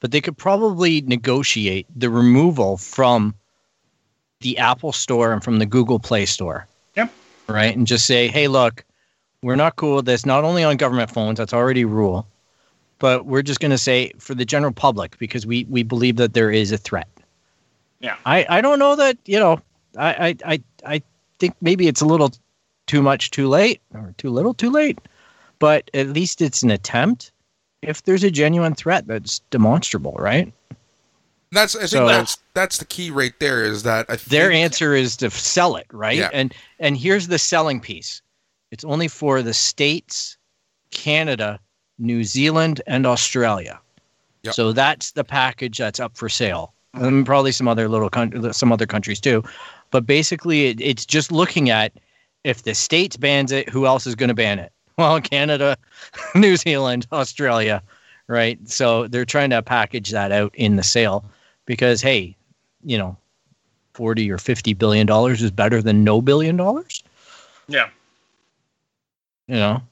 [0.00, 3.34] but they could probably negotiate the removal from
[4.40, 6.66] the Apple Store and from the Google Play Store.
[6.96, 7.10] Yep.
[7.48, 8.84] Right, and just say, hey, look,
[9.42, 10.26] we're not cool with this.
[10.26, 12.26] Not only on government phones, that's already a rule,
[12.98, 16.34] but we're just going to say for the general public because we we believe that
[16.34, 17.08] there is a threat.
[18.06, 18.16] Yeah.
[18.24, 19.60] I I don't know that you know
[19.98, 20.62] I I I,
[20.94, 21.02] I
[21.40, 22.30] think maybe it's a little
[22.86, 24.98] too much too late or too little too late
[25.58, 27.32] but at least it's an attempt
[27.82, 30.52] if there's a genuine threat that's demonstrable right
[31.52, 34.52] That's I think So- that's that's the key right there is that I think, their
[34.52, 36.30] answer is to sell it right Yeah.
[36.32, 38.22] and and here's the selling piece
[38.70, 40.36] it's only for the states
[40.90, 41.58] canada
[41.98, 43.80] new zealand and australia
[44.42, 44.54] Yep.
[44.54, 48.72] so that's the package that's up for sale and probably some other little coun- some
[48.72, 49.42] other countries too.
[49.90, 51.92] But basically it, it's just looking at
[52.44, 54.72] if the states bans it who else is going to ban it?
[54.98, 55.76] Well canada
[56.34, 57.82] new zealand australia
[58.28, 58.58] right?
[58.68, 61.22] So they're trying to package that out in the sale
[61.66, 62.34] because hey
[62.82, 63.16] you know
[63.92, 67.02] 40 or 50 billion dollars is better than no billion dollars?
[67.68, 67.88] Yeah.
[69.48, 69.82] you know?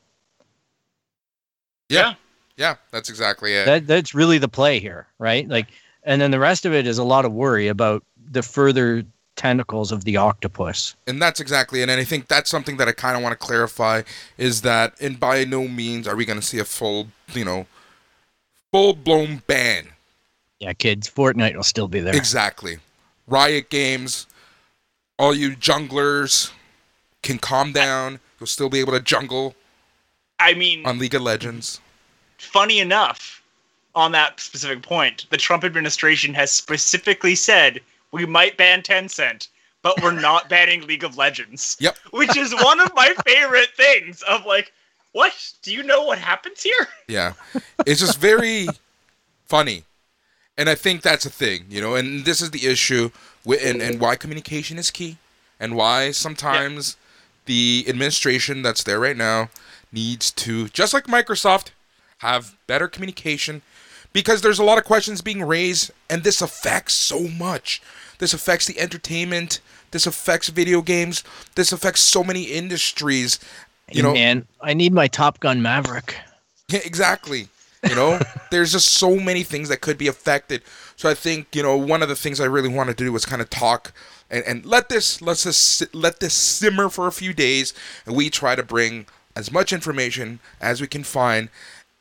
[1.90, 2.14] Yeah,
[2.56, 3.66] yeah, that's exactly it.
[3.66, 5.46] that that's really the play here right?
[5.46, 5.66] Like
[6.04, 9.04] and then the rest of it is a lot of worry about the further
[9.36, 11.88] tentacles of the octopus and that's exactly it.
[11.88, 14.02] And I think that's something that I kind of want to clarify
[14.38, 17.66] is that, and by no means are we going to see a full, you know,
[18.70, 19.88] full blown ban.
[20.60, 22.78] yeah kids fortnite will still be there Exactly.
[23.26, 24.26] Riot Games,
[25.18, 26.52] all you junglers,
[27.22, 28.20] can calm down.
[28.38, 29.54] You'll still be able to jungle
[30.38, 31.80] I mean, on League of Legends.
[32.38, 33.42] funny enough,
[33.94, 37.80] on that specific point, the Trump administration has specifically said
[38.12, 39.48] we might ban Tencent,
[39.82, 41.76] but we're not banning League of Legends.
[41.80, 41.96] Yep.
[42.10, 44.72] Which is one of my favorite things of like,
[45.12, 45.32] what?
[45.62, 46.88] Do you know what happens here?
[47.08, 47.34] Yeah.
[47.86, 48.66] It's just very
[49.46, 49.84] funny.
[50.56, 53.10] And I think that's a thing, you know, and this is the issue
[53.44, 55.18] with, and, and why communication is key
[55.58, 56.96] and why sometimes
[57.46, 59.50] the administration that's there right now
[59.92, 61.70] needs to, just like Microsoft,
[62.18, 63.62] have better communication
[64.14, 67.82] because there's a lot of questions being raised and this affects so much.
[68.18, 69.60] This affects the entertainment,
[69.90, 71.22] this affects video games,
[71.56, 73.38] this affects so many industries.
[73.92, 76.16] You know, man, I need my Top Gun Maverick.
[76.68, 77.48] yeah, exactly.
[77.86, 78.18] You know,
[78.50, 80.62] there's just so many things that could be affected.
[80.96, 83.26] So I think you know one of the things I really wanted to do was
[83.26, 83.92] kind of talk
[84.30, 87.74] and, and let this let's just let this simmer for a few days,
[88.06, 89.06] and we try to bring
[89.36, 91.48] as much information as we can find.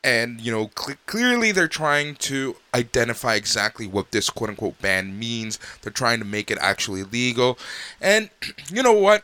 [0.03, 5.17] And you know, cl- clearly they're trying to identify exactly what this quote unquote ban
[5.17, 5.59] means.
[5.81, 7.57] They're trying to make it actually legal.
[8.01, 8.29] And
[8.69, 9.23] you know what?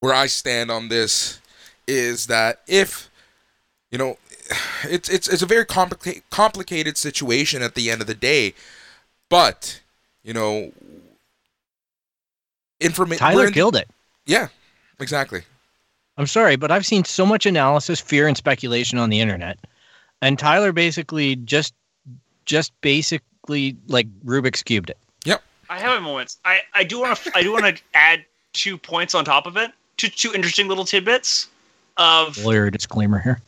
[0.00, 1.40] Where I stand on this
[1.86, 3.10] is that if
[3.90, 4.18] you know
[4.84, 8.54] it's it's it's a very complicated complicated situation at the end of the day
[9.28, 9.80] but
[10.22, 10.72] you know
[12.80, 13.88] information Tyler killed it.
[14.26, 14.48] yeah
[15.00, 15.42] exactly
[16.18, 19.58] I'm sorry, but I've seen so much analysis, fear, and speculation on the internet,
[20.22, 21.74] and Tyler basically just
[22.46, 24.98] just basically like Rubik's cubed it.
[25.26, 25.42] Yep.
[25.68, 26.36] I have a moment.
[26.44, 29.58] I, I do want to I do want to add two points on top of
[29.58, 29.72] it.
[29.98, 31.48] Two two interesting little tidbits
[31.98, 33.40] of Lawyer disclaimer here.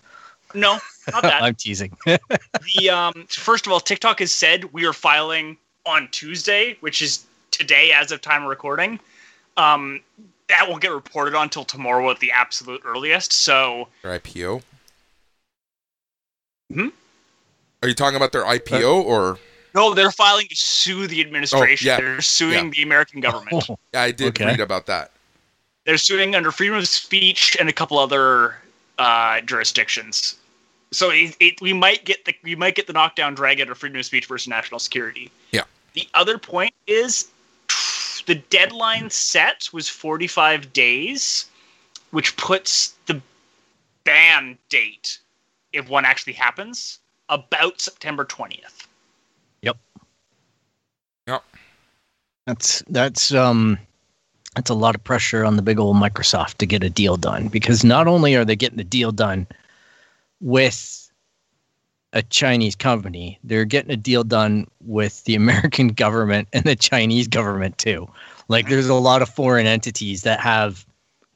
[0.55, 0.79] no,
[1.11, 1.43] not that.
[1.43, 1.97] I'm teasing.
[2.05, 5.57] the um first of all tiktok has said we are filing
[5.87, 8.99] on tuesday which is today as of time of recording
[9.57, 10.01] um
[10.49, 14.63] that won't get reported on until tomorrow at the absolute earliest so their ipo
[16.73, 16.89] Hmm?
[17.83, 19.39] are you talking about their ipo or
[19.75, 21.97] no they're filing to sue the administration Oh, yeah.
[22.01, 22.71] they're suing Yeah.
[22.71, 24.47] the american government Oh, yeah i did Okay.
[24.47, 25.11] read about that
[25.85, 28.57] they're suing under freedom of speech and a couple other
[28.99, 30.37] uh jurisdictions
[30.93, 33.77] so it, it, we might get the we might get the knockdown drag out of
[33.77, 35.65] freedom of speech versus national security Yeah.
[35.93, 37.29] the other point is
[38.27, 41.47] the deadline set was 45 days
[42.13, 43.21] which puts the
[44.05, 45.19] ban date
[45.75, 48.87] if one actually happens about september 20th
[49.65, 49.79] Yep.
[51.27, 51.45] Yep.
[52.47, 53.79] That's that's um
[54.55, 57.49] that's a lot of pressure on the big old Microsoft to get a deal done
[57.49, 59.47] because not only are they getting the deal done
[60.41, 61.11] with
[62.13, 67.27] a Chinese company, they're getting a deal done with the American government and the Chinese
[67.27, 68.07] government too.
[68.49, 70.87] Like there's a lot of foreign entities that have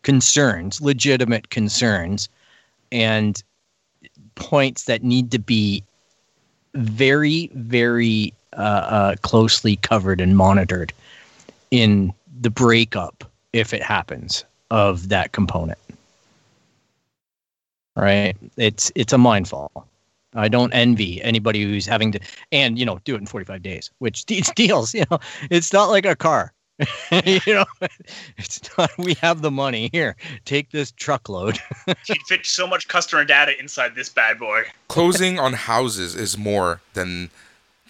[0.03, 2.29] concerns, legitimate concerns
[2.93, 3.43] and
[4.39, 5.83] points that need to be
[6.75, 10.93] very very uh, uh, closely covered and monitored
[11.71, 15.79] in the breakup, if it happens, of that component.
[17.97, 18.37] Right?
[18.57, 19.87] It's it's a mindfall.
[20.35, 22.21] I don't envy anybody who's having to,
[22.53, 25.19] and you know, do it in 45 days, which these deals, you know,
[25.51, 26.53] it's not like a car.
[27.25, 27.65] you know,
[28.37, 28.91] it's not.
[28.99, 30.17] We have the money here.
[30.45, 31.59] Take this truckload.
[32.07, 36.81] you'd fit so much customer data inside this bad boy closing on houses is more
[36.95, 37.31] than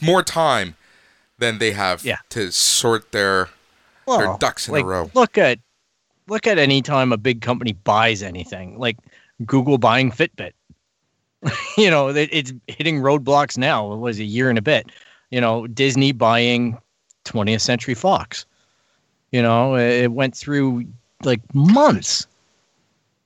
[0.00, 0.74] more time
[1.38, 2.18] than they have Yeah.
[2.30, 3.48] to sort their
[4.06, 5.10] Well, ducks in a row.
[5.14, 5.58] Look at
[6.26, 8.96] look at any time a big company buys anything, like
[9.44, 10.52] Google buying Fitbit.
[11.76, 13.92] you know, it, it's hitting roadblocks now.
[13.92, 14.90] It was a year and a bit.
[15.30, 16.78] You know, Disney buying
[17.26, 18.46] 20th Century Fox.
[19.32, 20.86] You know, it it went through
[21.24, 22.26] like months,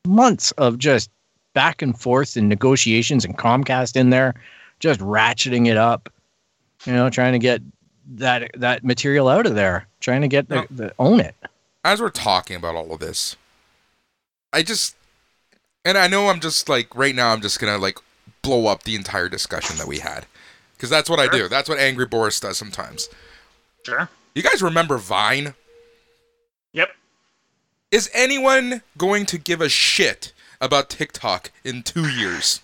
[0.06, 1.10] months of just
[1.54, 4.34] back and forth and negotiations and Comcast in there,
[4.80, 6.08] just ratcheting it up.
[6.84, 7.62] You know, trying to get
[8.14, 10.66] that that material out of there, trying to get the, No.
[10.70, 11.36] the own it.
[11.84, 13.36] as we're talking about all of this,
[14.52, 14.96] I just,
[15.84, 17.98] and I know I'm just like right now, I'm just gonna like
[18.42, 20.26] blow up the entire discussion that we had,
[20.76, 21.48] because that's what I do.
[21.48, 23.08] That's what Angry Boris does sometimes.
[23.86, 25.54] sure You guys remember Vine?
[27.92, 32.60] Yep Is anyone going to give a shit about TikTok in two years?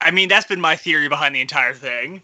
[0.00, 2.22] i mean that's been my theory behind the entire thing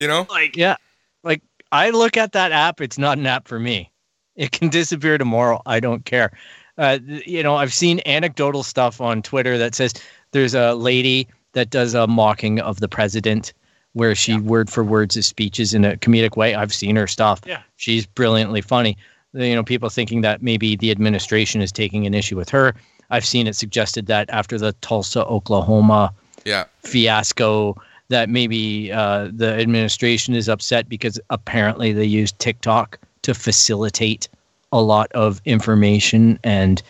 [0.00, 0.26] You know?
[0.28, 0.76] like Yeah.
[1.22, 1.42] Like
[1.72, 3.90] I look at that app, it's not an app for me.
[4.34, 5.62] It can disappear tomorrow.
[5.66, 6.30] I don't care.
[6.78, 9.94] Uh, you know, I've seen anecdotal stuff on Twitter that says
[10.32, 13.54] there's a lady that does a mocking of the president
[13.94, 16.54] where she word for words his speeches in a comedic way.
[16.54, 17.40] I've seen her stuff.
[17.46, 17.62] Yeah.
[17.76, 18.98] She's brilliantly funny.
[19.36, 22.74] You know, people thinking that maybe the administration is taking an issue with her.
[23.10, 26.12] I've seen it suggested that after the Tulsa, Oklahoma
[26.44, 26.64] Yeah.
[26.82, 27.76] fiasco,
[28.08, 34.28] that maybe uh, the administration is upset because apparently they used TikTok to facilitate
[34.72, 36.82] a lot of information and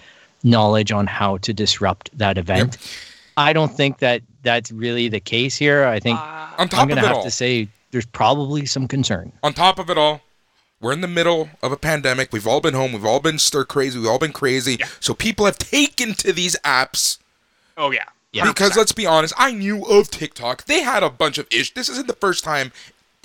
[0.45, 2.79] knowledge on how to disrupt that event.
[3.37, 5.85] I don't think that that's really the case here.
[5.87, 9.33] I think Uh, I'm going to have all, to say there's probably some concern.
[9.43, 10.21] on top of it all,
[10.81, 12.33] we're in the middle of a pandemic.
[12.33, 12.93] We've all been home.
[12.93, 13.99] We've all been stir crazy.
[13.99, 14.77] We've all been crazy.
[14.79, 14.87] Yeah.
[15.01, 17.19] So people have taken to these apps
[17.77, 18.05] oh yeah.
[18.33, 18.47] Yeah.
[18.47, 20.65] because let's be honest, I knew of TikTok.
[20.65, 21.73] They had a bunch of issues.
[21.73, 22.73] This isn't the first time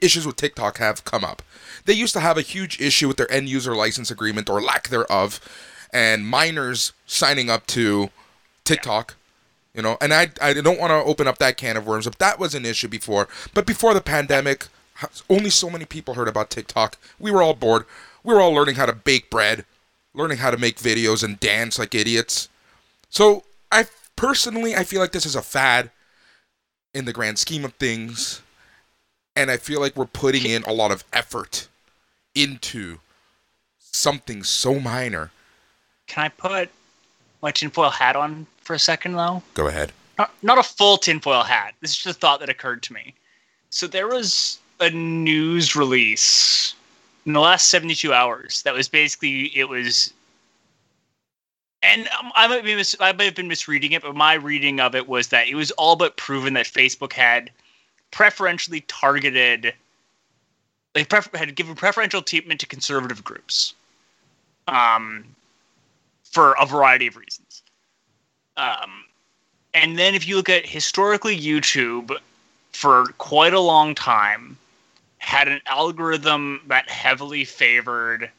[0.01, 1.41] issues with TikTok have come up.
[1.85, 4.87] They used to have a huge issue with their end user license agreement or lack
[4.87, 5.39] thereof,
[5.91, 8.09] and minors signing up to
[8.63, 9.15] TikTok.
[9.73, 12.19] You know, and I I don't want to open up that can of worms, but
[12.19, 13.27] that was an issue before.
[13.53, 14.67] But before the pandemic,
[15.29, 16.97] only so many people heard about TikTok.
[17.19, 17.85] We were all bored.
[18.23, 19.65] We were all learning how to bake bread,
[20.13, 22.49] learning how to make videos and dance like idiots.
[23.09, 23.85] So I
[24.15, 25.89] personally I feel like this is a fad
[26.93, 28.41] in the grand scheme of things,
[29.35, 31.67] and I feel like we're putting in a lot of effort
[32.35, 32.99] into
[33.79, 35.31] something so minor.
[36.07, 36.69] Can I put
[37.41, 39.41] my tinfoil hat on for a second though?
[39.53, 39.91] Go ahead.
[40.17, 41.73] Not, not a full tinfoil hat.
[41.81, 43.13] This is just a thought that occurred to me.
[43.69, 46.73] So there was a news release
[47.25, 50.13] in the last 72 hours that was basically it was
[51.84, 54.79] and um, I might be mis- I might have been misreading it, but my reading
[54.79, 57.49] of it was that it was all but proven that Facebook had
[58.11, 59.73] preferentially targeted,
[60.93, 63.73] they had given preferential treatment to conservative groups,
[64.67, 65.25] um,
[66.23, 67.63] for a variety of reasons.
[68.57, 69.05] Um,
[69.73, 72.15] and then if you look at historically YouTube,
[72.73, 74.57] for quite a long time,
[75.22, 78.30] had an algorithm that heavily favored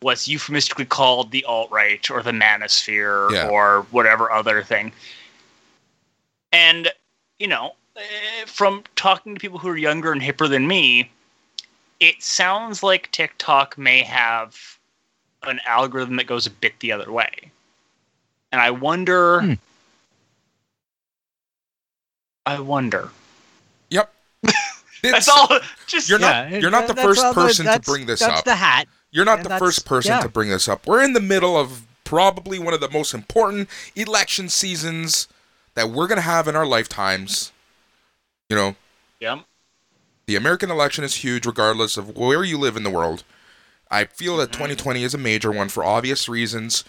[0.00, 3.48] what's euphemistically called the alt right or the manosphere Yeah.
[3.48, 4.92] or whatever other thing.
[6.52, 6.92] And,
[7.38, 11.10] you know, eh, from talking to people who are younger and hipper than me,
[11.98, 14.78] it sounds like TikTok may have
[15.44, 17.50] an algorithm that goes a bit the other way.
[18.52, 19.40] And I wonder.
[19.40, 19.52] Hmm.
[22.44, 23.10] I wonder.
[25.02, 25.12] Yep.
[25.12, 25.60] That's It's- all.
[25.86, 28.44] Just You're not- you're not the first person to bring this that's up.
[28.44, 28.86] the hat.
[29.10, 30.20] You're not the first person yeah.
[30.20, 30.86] to bring this up.
[30.86, 35.28] We're in the middle of probably one of the most important election seasons
[35.74, 37.52] that we're going to have in our lifetimes.
[38.50, 38.76] You know,
[39.20, 39.40] Yeah.
[40.26, 43.24] the American election is huge regardless of where you live in the world.
[43.90, 44.58] I feel that Mm-hmm.
[44.64, 46.84] 2020 is a major one for obvious reasons.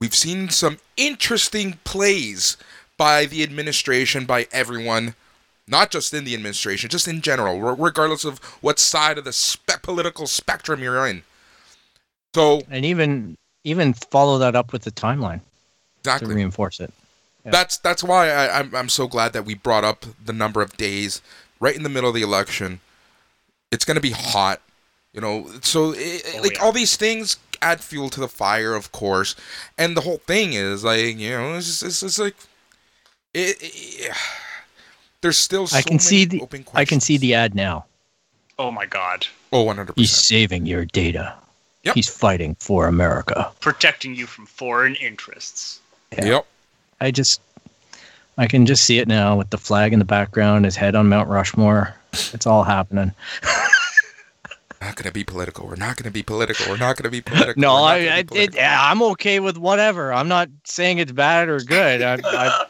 [0.00, 2.56] We've seen some interesting plays
[2.96, 5.14] by the administration, by everyone,
[5.70, 9.82] not just in the administration, just in general, regardless of what side of the spe-
[9.82, 11.22] political spectrum you're in.
[12.34, 15.40] So, And even even follow that up with the timeline
[16.00, 16.92] exactly to reinforce it.
[17.44, 17.52] Yeah.
[17.52, 20.76] That's that's why I, I'm I'm so glad that we brought up the number of
[20.76, 21.22] days
[21.60, 22.80] right in the middle of the election.
[23.70, 24.60] It's gonna be hot,
[25.12, 25.48] you know.
[25.62, 26.62] So it, Oh, like yeah.
[26.62, 29.36] all these things add fuel to the fire, of course.
[29.78, 32.36] And the whole thing is like you know it's just, it's like
[33.34, 34.16] it, it-
[35.22, 36.76] There's still so I can many see the open questions.
[36.80, 37.84] I can see the ad now.
[38.58, 39.26] Oh my God.
[39.52, 41.34] oh 100 He's saving your data.
[41.84, 41.94] Yep.
[41.94, 43.50] He's fighting for America.
[43.60, 45.80] Protecting you from foreign interests.
[46.12, 46.24] Yeah.
[46.26, 46.46] Yep.
[47.00, 47.40] I just
[48.38, 51.08] I can just see it now with the flag in the background, his head on
[51.08, 51.94] Mount Rushmore.
[52.12, 53.12] It's all happening.
[54.80, 55.66] Not gonna be political.
[55.66, 56.64] We're not gonna be political.
[56.70, 57.52] We're not gonna be political.
[57.60, 58.58] No, We're I, gonna I be political.
[58.60, 60.10] it, I'm okay with whatever.
[60.10, 62.00] I'm not saying it's bad or good.
[62.00, 62.66] I, I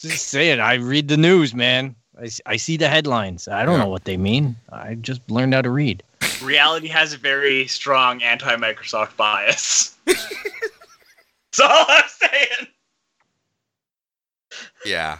[0.00, 0.60] just saying.
[0.60, 1.94] I read the news, man.
[2.20, 3.48] I, I see the headlines.
[3.48, 3.84] I don't Yeah.
[3.84, 4.56] know what they mean.
[4.72, 6.02] I just learned how to read.
[6.42, 9.96] Reality has a very strong anti-Microsoft bias.
[10.06, 12.68] That's all I'm saying.
[14.84, 15.18] Yeah.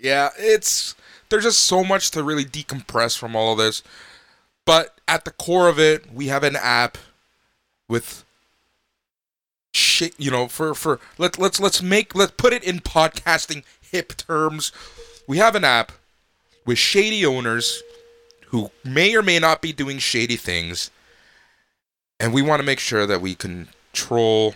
[0.00, 0.94] Yeah, it's
[1.28, 3.82] there's just so much to really decompress from all of this.
[4.64, 6.98] But at the core of it, we have an app
[7.88, 8.24] with
[9.72, 13.64] shit, you know, for for let let's let's make let's put it in podcasting
[13.96, 14.72] hip terms.
[15.26, 15.92] We have an app
[16.66, 17.82] with shady owners
[18.48, 20.90] who may or may not be doing shady things.
[22.20, 24.54] And we want to make sure that we control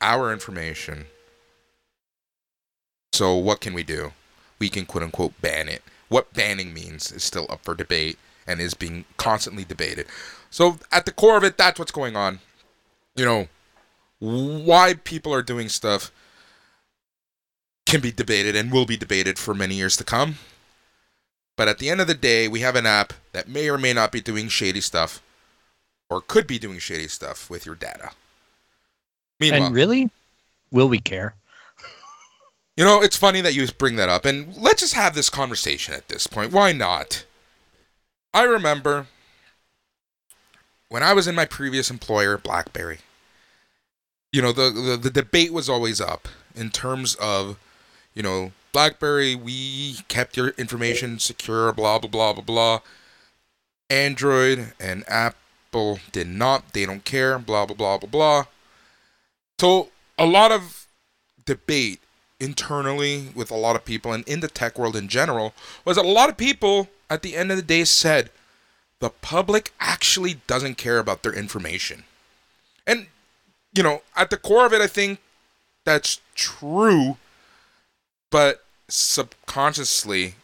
[0.00, 1.06] our information.
[3.12, 4.12] So what can we do?
[4.58, 5.82] We can quote unquote ban it.
[6.08, 10.06] What banning means is still up for debate and is being constantly debated.
[10.50, 12.40] So at the core of it, that's what's going on.
[13.14, 13.48] You know,
[14.18, 16.10] why people are doing stuff
[17.92, 20.36] can be debated and will be debated for many years to come.
[21.58, 23.92] But at the end of the day, we have an app that may or may
[23.92, 25.20] not be doing shady stuff
[26.08, 28.12] or could be doing shady stuff with your data.
[29.38, 30.10] Meanwhile, And really,
[30.70, 31.34] will we care?
[32.78, 35.92] you know, it's funny that you bring that up, and let's just have this conversation
[35.92, 36.50] at this point.
[36.50, 37.26] Why not?
[38.32, 39.06] I remember
[40.88, 43.00] when I was in my previous employer, BlackBerry.
[44.32, 47.58] You know, the, the the debate was always up in terms of,
[48.14, 52.80] you know, BlackBerry, we kept your information secure, blah blah blah blah blah.
[53.90, 56.72] Android and Apple did not.
[56.72, 58.44] They don't care, blah blah blah blah blah.
[59.60, 60.86] So a lot of
[61.44, 62.00] debate
[62.40, 65.54] internally with a lot of people and in the tech world in general
[65.84, 68.30] was that a lot of people at the end of the day said
[68.98, 72.02] the public actually doesn't care about their information.
[72.86, 73.06] And
[73.74, 75.20] you know, at the core of it I think
[75.84, 77.16] that's true,
[78.32, 80.34] but subconsciously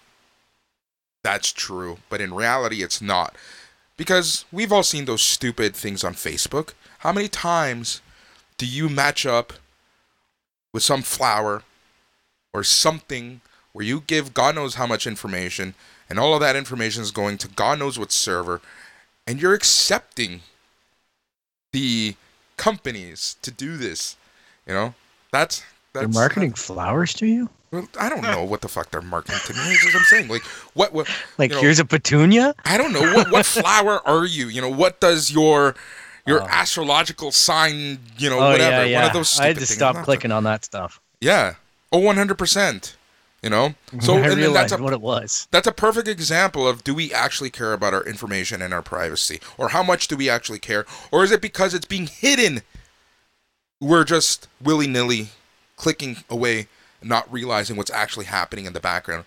[1.25, 3.35] that's true, but in reality it's not.
[3.97, 6.75] Because we've all seen those stupid things on Facebook.
[7.01, 8.01] How many times
[8.57, 9.55] do you match up
[10.73, 11.65] with some flower
[12.53, 13.41] or something
[13.73, 15.75] where you give God knows how much information
[16.09, 18.61] and all of that information is going to God knows what server
[19.27, 20.43] and you're accepting
[21.73, 22.15] the
[22.57, 24.17] companies to do this,
[24.67, 24.95] you know?
[25.33, 25.63] That's
[25.93, 27.49] They're marketing flowers to you?
[27.71, 29.61] well, I don't know what the fuck they're marketing to me.
[29.71, 30.29] That's what I'm saying.
[30.29, 30.43] Like,
[30.75, 30.93] what?
[30.93, 31.09] What?
[31.39, 32.55] Like, you know, here's a petunia?
[32.65, 34.49] I don't know what what flower are you?
[34.49, 35.75] You know, what does your
[36.27, 36.47] your Oh.
[36.49, 37.99] astrological sign?
[38.19, 38.71] You know, oh, whatever.
[38.71, 38.97] yeah, yeah.
[39.01, 39.39] One of those.
[39.41, 39.71] I had to things.
[39.71, 41.01] stop clicking on that stuff.
[41.21, 41.55] Yeah.
[41.93, 42.97] Oh, 100 percent.
[43.43, 43.75] You know.
[44.01, 45.49] So I and realized that's a what it was.
[45.51, 49.41] that's a perfect example of do we actually care about our information and our privacy,
[49.57, 52.63] or how much do we actually care, or is it because it's being hidden?
[53.81, 55.29] We're just willy nilly
[55.79, 56.67] clicking away,
[57.03, 59.25] not realizing what's actually happening in the background.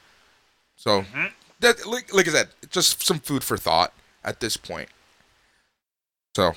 [0.75, 1.25] So mm-hmm.
[1.61, 3.93] that, like, like I said, just some food for thought
[4.23, 4.89] at this point.
[6.35, 6.53] So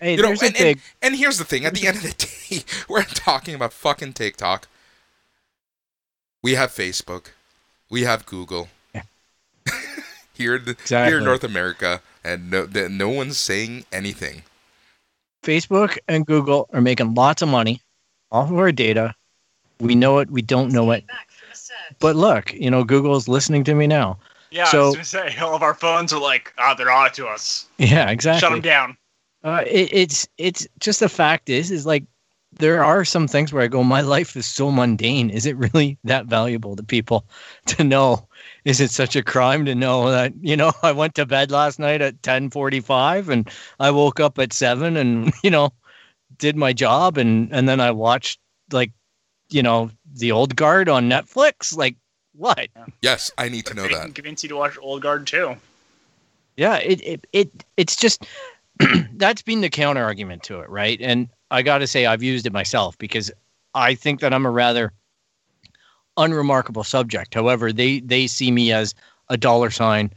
[0.00, 0.60] Hey, you know, and, a big.
[0.60, 2.12] and, and here's the thing: at the end of the
[2.50, 4.68] day, we're talking about fucking TikTok.
[6.42, 7.28] We have Facebook,
[7.90, 8.68] we have Google.
[8.94, 9.02] Yeah.
[10.34, 14.42] here, in the, here in North America, and no, that no one's saying anything.
[15.42, 17.80] Facebook and Google are making lots of money
[18.32, 19.14] off of our data.
[19.80, 21.04] We know it, we don't know it.
[22.00, 24.18] But look, you know, Google's listening to me now.
[24.50, 27.12] Yeah, I So- was gonna say all of our phones are like, ah, they're on
[27.12, 27.66] to us.
[27.78, 28.40] Yeah, exactly.
[28.40, 28.96] Shut them down.
[29.44, 32.04] Uh, it, it's it's just the fact is is like
[32.58, 35.30] there are some things where I go, my life is so mundane.
[35.30, 37.24] Is it really that valuable to people
[37.66, 38.26] to know?
[38.64, 41.78] Is it such a crime to know that you know I went to bed last
[41.78, 43.48] night at ten forty five and
[43.78, 45.72] I woke up at seven and you know
[46.38, 48.40] did my job and and then I watched
[48.72, 48.92] like
[49.50, 51.76] you know the old guard on Netflix?
[51.76, 51.96] Like
[52.38, 52.68] what?
[53.02, 54.02] Yes, I need to know that.
[54.02, 55.56] can convince you to watch Old Guard too.
[56.56, 58.26] Yeah, it it, it it's just
[59.14, 60.98] that's been the counter argument to it, right?
[61.00, 63.30] And I got to say I've used it myself because
[63.74, 64.92] I think that I'm a rather
[66.16, 67.34] unremarkable subject.
[67.34, 68.94] However, they they see me as
[69.28, 70.12] a dollar sign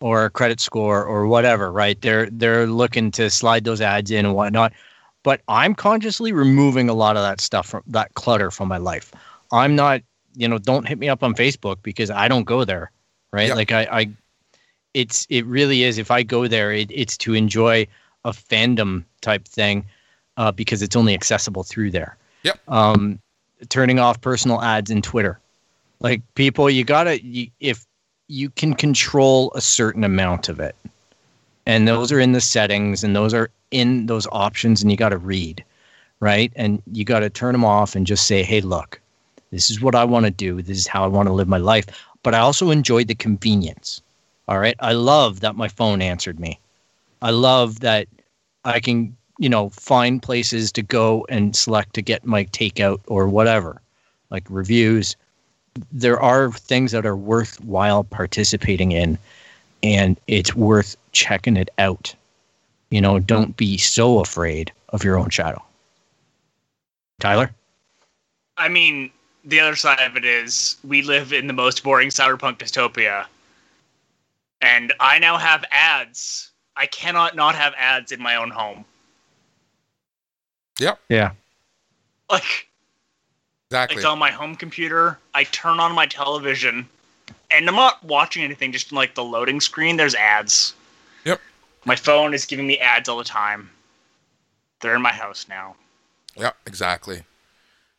[0.00, 2.00] or a credit score or whatever, right?
[2.00, 4.72] They're they're looking to slide those ads in and whatnot.
[5.22, 9.12] But I'm consciously removing a lot of that stuff from that clutter from my life.
[9.52, 10.02] I'm not,
[10.34, 12.90] you know, don't hit me up on Facebook because I don't go there,
[13.32, 13.48] right?
[13.48, 13.56] Yep.
[13.56, 14.10] Like I, I
[14.94, 15.98] it's it really is.
[15.98, 17.86] If I go there, it, it's to enjoy
[18.24, 19.84] a fandom type thing
[20.36, 22.16] uh, because it's only accessible through there.
[22.42, 22.60] Yep.
[22.68, 23.18] Um,
[23.68, 25.38] turning off personal ads in Twitter,
[26.00, 27.86] like people, you gotta you, if
[28.28, 30.74] you can control a certain amount of it,
[31.66, 35.10] and those are in the settings, and those are in those options, and you got
[35.10, 35.64] to read,
[36.20, 36.52] right?
[36.56, 39.00] And you got to turn them off and just say, hey, look,
[39.50, 40.62] this is what I want to do.
[40.62, 41.86] This is how I want to live my life.
[42.22, 44.00] But I also enjoy the convenience.
[44.48, 44.76] All right.
[44.80, 46.58] I love that my phone answered me.
[47.20, 48.08] I love that
[48.64, 53.28] I can, you know, find places to go and select to get my takeout or
[53.28, 53.80] whatever,
[54.30, 55.16] like reviews.
[55.90, 59.18] There are things that are worthwhile participating in,
[59.82, 62.14] and it's worth checking it out.
[62.90, 65.62] You know, don't be so afraid of your own shadow.
[67.20, 67.50] Tyler?
[68.56, 69.10] I mean,
[69.44, 73.26] the other side of it is we live in the most boring cyberpunk dystopia.
[74.60, 76.50] And I now have ads.
[76.76, 78.84] I cannot not have ads in my own home.
[80.78, 81.00] Yep.
[81.08, 81.32] Yeah.
[82.30, 82.68] Like
[83.70, 83.96] Exactly.
[83.96, 85.18] it's on my home computer.
[85.34, 86.88] I turn on my television
[87.54, 90.74] and I'm not watching anything, just like the loading screen, there's ads.
[91.24, 91.40] Yep.
[91.84, 93.70] My phone is giving me ads all the time.
[94.80, 95.76] They're in my house now.
[96.36, 97.22] Yeah, exactly.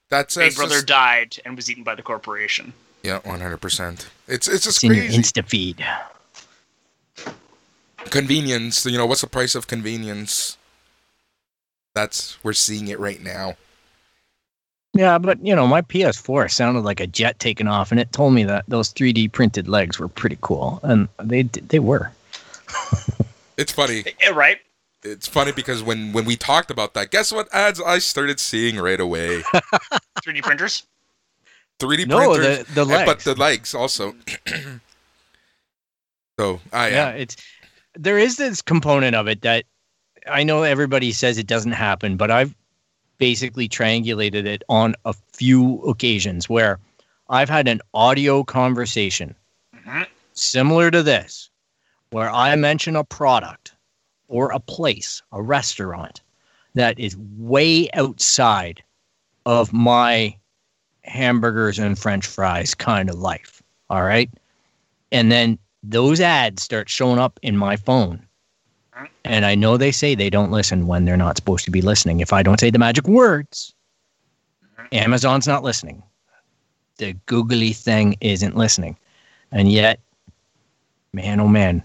[0.09, 2.73] That's Big it's Brother just- died and was eaten by the corporation.
[3.03, 4.09] yeah, one hundred percent.
[4.27, 5.17] It's it's just It's in your crazy.
[5.21, 5.85] Insta feed.
[8.09, 8.85] convenience.
[8.85, 10.57] You know, what's the price of convenience?
[11.93, 13.55] That's we're seeing it right now.
[14.93, 18.33] Yeah, but you know, my PS4 sounded like a jet taking off, and it told
[18.33, 22.11] me that those 3D printed legs were pretty cool, and they they were.
[23.55, 24.03] It's funny.
[24.19, 24.57] Yeah, right.
[25.03, 28.77] It's funny because when when we talked about that, guess what ads I started seeing
[28.77, 29.41] right away?
[30.25, 30.83] 3D printers.
[31.79, 33.05] 3D No, printers, the the and- legs.
[33.05, 34.15] but the legs also.
[36.39, 37.17] so I yeah, am.
[37.17, 37.35] it's
[37.95, 39.65] there is this component of it that
[40.27, 42.55] I know everybody says it doesn't happen, but I've
[43.17, 46.79] basically triangulated it on a few occasions where
[47.29, 49.35] I've had an audio conversation
[49.75, 50.07] Mhm.
[50.33, 51.49] similar to this,
[52.11, 53.73] where I mention a product
[54.27, 56.21] or a place, a restaurant
[56.75, 58.83] that is way outside
[59.45, 60.35] of my
[61.03, 63.61] hamburgers and french fries kind of life.
[63.89, 64.29] All right.
[65.11, 68.25] And then those ads start showing up in my phone.
[69.25, 72.19] And I know they say they don't listen when they're not supposed to be listening.
[72.19, 73.73] If I don't say the magic words,
[74.91, 76.03] Amazon's not listening.
[76.97, 78.97] The googly thing isn't listening.
[79.51, 79.99] And yet,
[81.13, 81.83] man, oh man,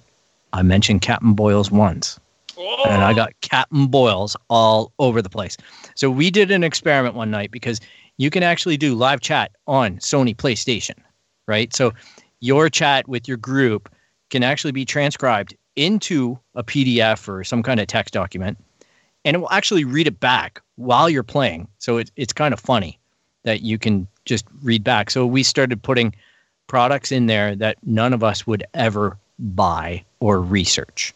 [0.52, 2.18] I mentioned Captain Boyle's once
[2.58, 5.56] Oh, and I got Captain Boils all over the place.
[5.94, 7.80] So we did an experiment one night because
[8.16, 10.94] you can actually do live chat on Sony PlayStation,
[11.46, 11.72] right?
[11.74, 11.92] So
[12.40, 13.88] your chat with your group
[14.30, 18.58] can actually be transcribed into a PDF or some kind of text document,
[19.24, 21.68] and it will actually read it back while you're playing.
[21.78, 22.98] So it, it's kind of funny
[23.44, 25.10] that you can just read back.
[25.10, 26.14] So we started putting
[26.66, 31.14] products in there that none of us would ever buy or research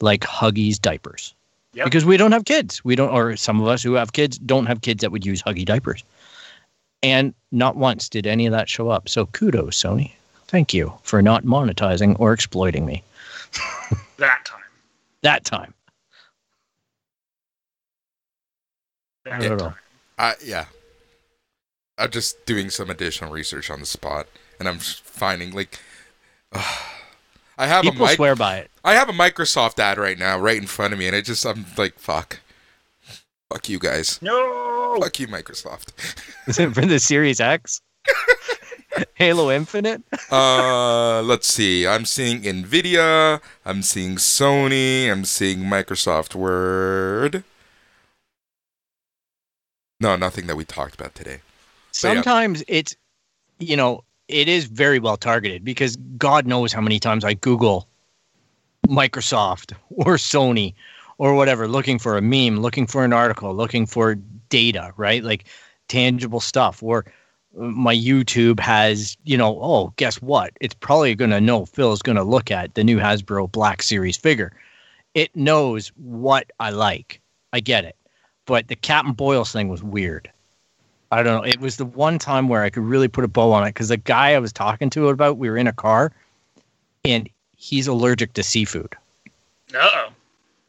[0.00, 1.34] like Huggies diapers.
[1.74, 1.86] Yep.
[1.86, 2.84] Because we don't have kids.
[2.84, 5.42] We don't, or some of us who have kids don't have kids that would use
[5.42, 6.04] Huggy diapers.
[7.02, 9.08] And not once did any of that show up.
[9.08, 10.12] So kudos, Sony.
[10.46, 13.02] Thank you for not monetizing or exploiting me
[14.18, 14.60] that time.
[15.22, 15.74] that time.
[19.24, 19.74] That Not at time.
[20.18, 20.64] I yeah.
[21.98, 24.26] I'm just doing some additional research on the spot,
[24.58, 25.78] and I'm finding like.
[27.58, 28.70] I have People a mic- swear by it.
[28.82, 31.44] I have a Microsoft ad right now, right in front of me, and it just
[31.46, 32.40] I'm like, fuck,
[33.50, 34.98] fuck you guys, No.
[35.00, 35.90] fuck you, Microsoft.
[36.48, 37.80] Is it for the Series X?
[39.14, 40.02] Halo Infinite?
[40.30, 41.86] Uh, let's see.
[41.86, 43.42] I'm seeing Nvidia.
[43.66, 45.10] I'm seeing Sony.
[45.10, 47.44] I'm seeing Microsoft Word.
[50.00, 51.40] No, nothing that we talked about today.
[52.00, 52.14] But yeah.
[52.14, 52.96] Sometimes it's,
[53.58, 57.86] you know, it is very well targeted because God knows how many times I Google
[58.88, 60.74] Microsoft or Sony
[61.18, 64.14] or whatever, looking for a meme, looking for an article, looking for
[64.48, 65.22] data, right?
[65.22, 65.44] Like
[65.88, 66.82] tangible stuff.
[66.82, 67.04] Or
[67.56, 70.52] my YouTube has, you know, oh, guess what?
[70.60, 74.16] It's probably going to know Phil's going to look at the new Hasbro Black Series
[74.16, 74.52] figure.
[75.14, 77.20] It knows what I like.
[77.52, 77.96] I get it.
[78.46, 80.30] But the Captain Boyles thing was weird.
[81.10, 81.48] I don't know.
[81.48, 83.88] It was the one time where I could really put a bow on it because
[83.88, 86.10] the guy I was talking to about, we were in a car,
[87.04, 88.94] and he's allergic to seafood.
[89.74, 90.08] Uh oh.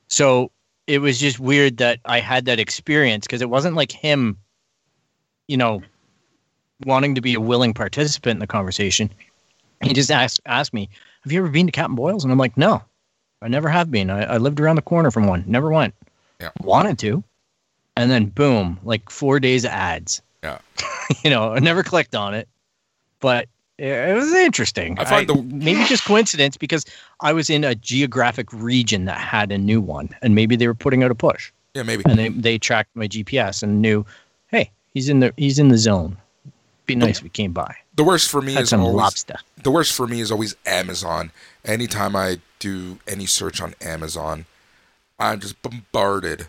[0.09, 0.51] So
[0.85, 4.37] it was just weird that I had that experience because it wasn't like him,
[5.47, 5.81] you know,
[6.85, 9.09] wanting to be a willing participant in the conversation.
[9.81, 10.89] He just asked asked me,
[11.23, 12.81] "Have you ever been to Captain Boyle's?" And I'm like, "No,
[13.41, 14.09] I never have been.
[14.09, 15.43] I, I lived around the corner from one.
[15.47, 15.93] Never went.
[16.39, 16.49] Yeah.
[16.61, 17.23] Wanted to,
[17.97, 20.21] and then boom, like four days of ads.
[20.43, 20.59] Yeah.
[21.23, 22.47] you know, I never clicked on it,
[23.19, 23.47] but
[23.77, 24.97] it, it was interesting.
[24.99, 26.85] I find the- maybe just coincidence because
[27.21, 30.73] I was in a geographic region that had a new one, and maybe they were
[30.75, 32.03] putting out a push, Yeah, maybe.
[32.05, 34.05] and they they tracked my GPS and knew,
[34.47, 36.17] hey, he's in the he's in the zone.
[36.85, 37.75] Be nice if he came by.
[37.95, 39.35] The worst for me Had is always lobster.
[39.61, 41.31] the worst for me is always Amazon.
[41.63, 44.45] Anytime I do any search on Amazon,
[45.19, 46.47] I'm just bombarded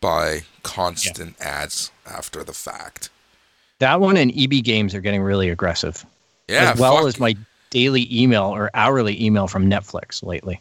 [0.00, 3.10] by constant ads after the fact.
[3.80, 6.04] That one and EB Games are getting really aggressive,
[6.48, 7.06] Yeah, as well fuck.
[7.06, 7.36] as my
[7.70, 10.60] daily email or hourly email from Netflix lately.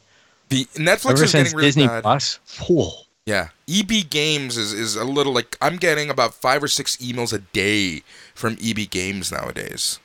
[0.49, 2.03] the Netflix Ever is since getting really Disney bad.
[2.03, 2.89] Plus, whew,
[3.25, 7.31] Yeah, EB Games is, is a little like I'm getting about five or six emails
[7.31, 8.03] a day
[8.35, 9.99] from EB Games nowadays.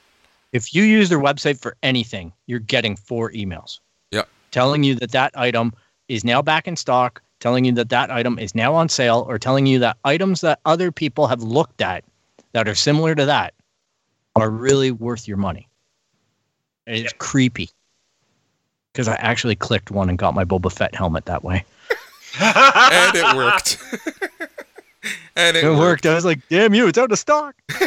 [0.52, 3.80] if you use their website for anything, you're getting four emails.
[4.12, 4.28] Yep.
[4.52, 5.72] Telling you that that item
[6.08, 9.38] is now back in stock, telling you that that item is now on sale, or
[9.38, 12.04] telling you that items that other people have looked at
[12.52, 13.52] that are similar to that
[14.36, 15.68] are really worth your money.
[16.86, 17.18] It's Yep.
[17.18, 17.70] creepy.
[18.92, 21.64] Because I actually clicked one and got my Boba Fett helmet that way.
[22.40, 23.78] And it worked.
[25.36, 25.78] and it, It worked.
[25.78, 26.06] worked.
[26.06, 27.54] I was like, damn you, it's out of stock.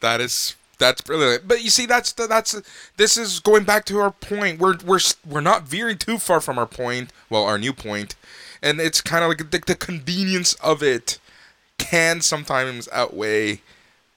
[0.00, 1.46] That is That's brilliant.
[1.46, 2.60] But you see, that's the, that's
[2.96, 4.58] this is going back to our point.
[4.58, 4.98] We're we're
[5.28, 7.10] we're not veering too far from our point.
[7.28, 8.16] Well, our new point,
[8.62, 11.18] and it's kind of like the, the convenience of it
[11.78, 13.60] can sometimes outweigh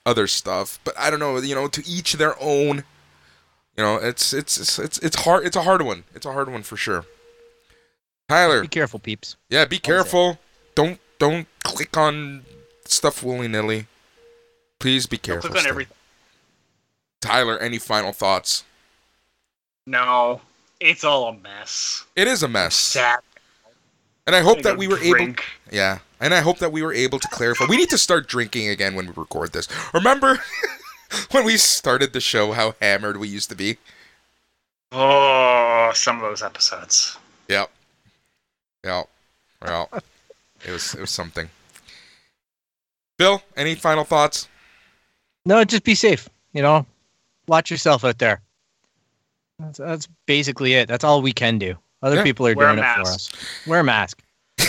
[0.06, 0.80] other stuff.
[0.86, 1.38] But I don't know.
[1.38, 2.84] You know, to each their own.
[3.78, 5.46] You know, it's it's it's it's, it's hard.
[5.46, 6.06] It's a hard one.
[6.16, 7.06] It's a hard one for sure.
[8.30, 9.36] Tyler, Be careful, peeps.
[9.50, 9.84] yeah, be What was it?
[9.84, 10.40] careful.
[10.76, 12.44] Don't don't click on
[12.86, 13.88] stuff willy nilly.
[14.80, 15.50] Please be careful.
[15.50, 15.96] Click on everything.
[17.22, 18.64] Tyler, any final thoughts?
[19.86, 20.42] No,
[20.80, 22.06] it's all a mess.
[22.16, 23.20] It is a mess, Sad.
[24.26, 25.36] and I hope that we were able.
[25.72, 27.66] Yeah, and I hope that we were able to clarify.
[27.70, 29.68] We need to start drinking again when we record this.
[29.94, 30.40] Remember
[31.32, 32.54] when we started the show?
[32.54, 33.78] How hammered we used to be.
[34.92, 37.18] Oh, some of those episodes.
[37.50, 37.70] Yep.
[38.84, 39.10] Yep.
[39.66, 39.90] Well,
[40.66, 41.50] it was it was something.
[43.18, 44.48] Phil, any final thoughts?
[45.46, 46.28] No, just be safe.
[46.54, 46.86] You know,
[47.48, 48.42] watch yourself out there.
[49.60, 50.88] That's, that's basically it.
[50.88, 51.76] That's all we can do.
[52.02, 52.24] Other Yeah.
[52.24, 53.30] people are Wear doing it for us.
[53.68, 54.22] Wear a mask.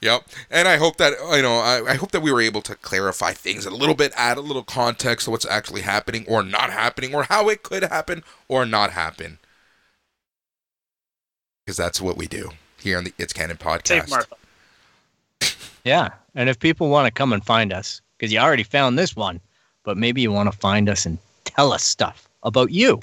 [0.00, 0.24] Yep.
[0.50, 3.32] And I hope that you know, I, I hope that we were able to clarify
[3.34, 7.14] things a little bit, add a little context to what's actually happening or not happening,
[7.14, 9.38] or how it could happen or not happen.
[11.72, 14.10] Because that's what we do here on the It's Canon podcast.
[15.40, 16.10] Save Yeah.
[16.34, 19.40] And if people want to come and find us, because you already found this one,
[19.82, 23.00] but maybe you want to find us and tell us stuff about you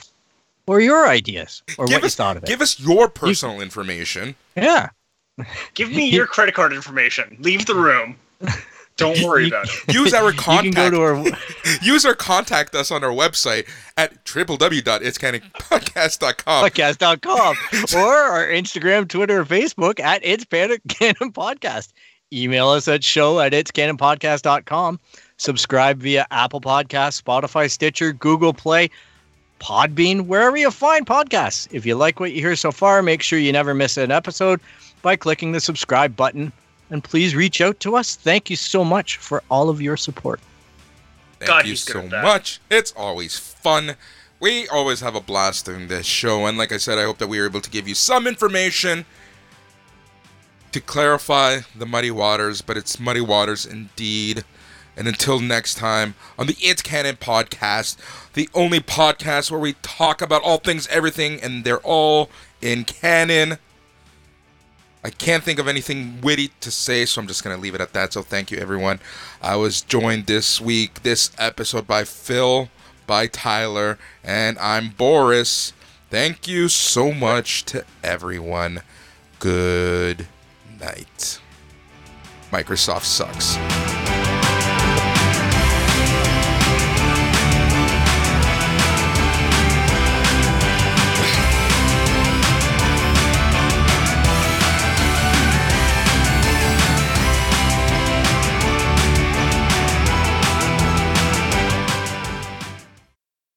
[0.68, 2.48] or your ideas or Give what us- you thought of it.
[2.48, 4.36] Give us your personal information.
[4.56, 4.90] yeah.
[5.74, 7.38] Give me your credit card information.
[7.40, 8.18] Leave the room.
[9.00, 9.76] Don't worry You- about it.
[9.94, 10.76] Use our You can contact.
[10.76, 11.26] go to our
[11.82, 13.68] use or contact us on our website
[13.98, 16.64] at www.itscanonpodcast.com.
[16.70, 17.56] podcast.com
[18.02, 21.94] or our Instagram, Twitter, or Facebook at It's Panic Canon Podcast.
[22.32, 25.00] Email us at show at itscanonpodcast.com.
[25.38, 28.90] Subscribe via Apple Podcasts, Spotify, Stitcher, Google Play,
[29.60, 31.68] Podbean, wherever you find podcasts.
[31.72, 34.60] If you like what you hear so far, make sure you never miss an episode
[35.02, 36.52] by clicking the subscribe button.
[36.90, 38.16] And please reach out to us.
[38.16, 40.40] Thank you so much for all of your support.
[41.40, 42.60] Thank God, you so much.
[42.70, 43.96] It's always fun.
[44.40, 47.28] We always have a blast doing this show, and like I said, I hope that
[47.28, 49.06] we were able to give you some information
[50.72, 54.44] to clarify the muddy waters, but it's muddy waters indeed.
[54.96, 57.98] And until next time on the It's Canon podcast,
[58.34, 62.30] the only podcast where we talk about all things everything and they're all
[62.62, 63.60] in canon.
[65.04, 67.82] I can't think of anything witty to say, so I'm just going to leave it
[67.82, 68.14] at that.
[68.14, 69.00] So thank you, everyone.
[69.42, 72.70] I was joined this week, this episode, by Phil,
[73.08, 75.74] by Tyler, and I'm Boris.
[76.10, 78.82] Thank you so much to everyone.
[79.40, 80.28] Good
[80.80, 81.40] night.
[82.52, 83.99] Microsoft sucks.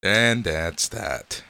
[0.03, 1.43] And that's that.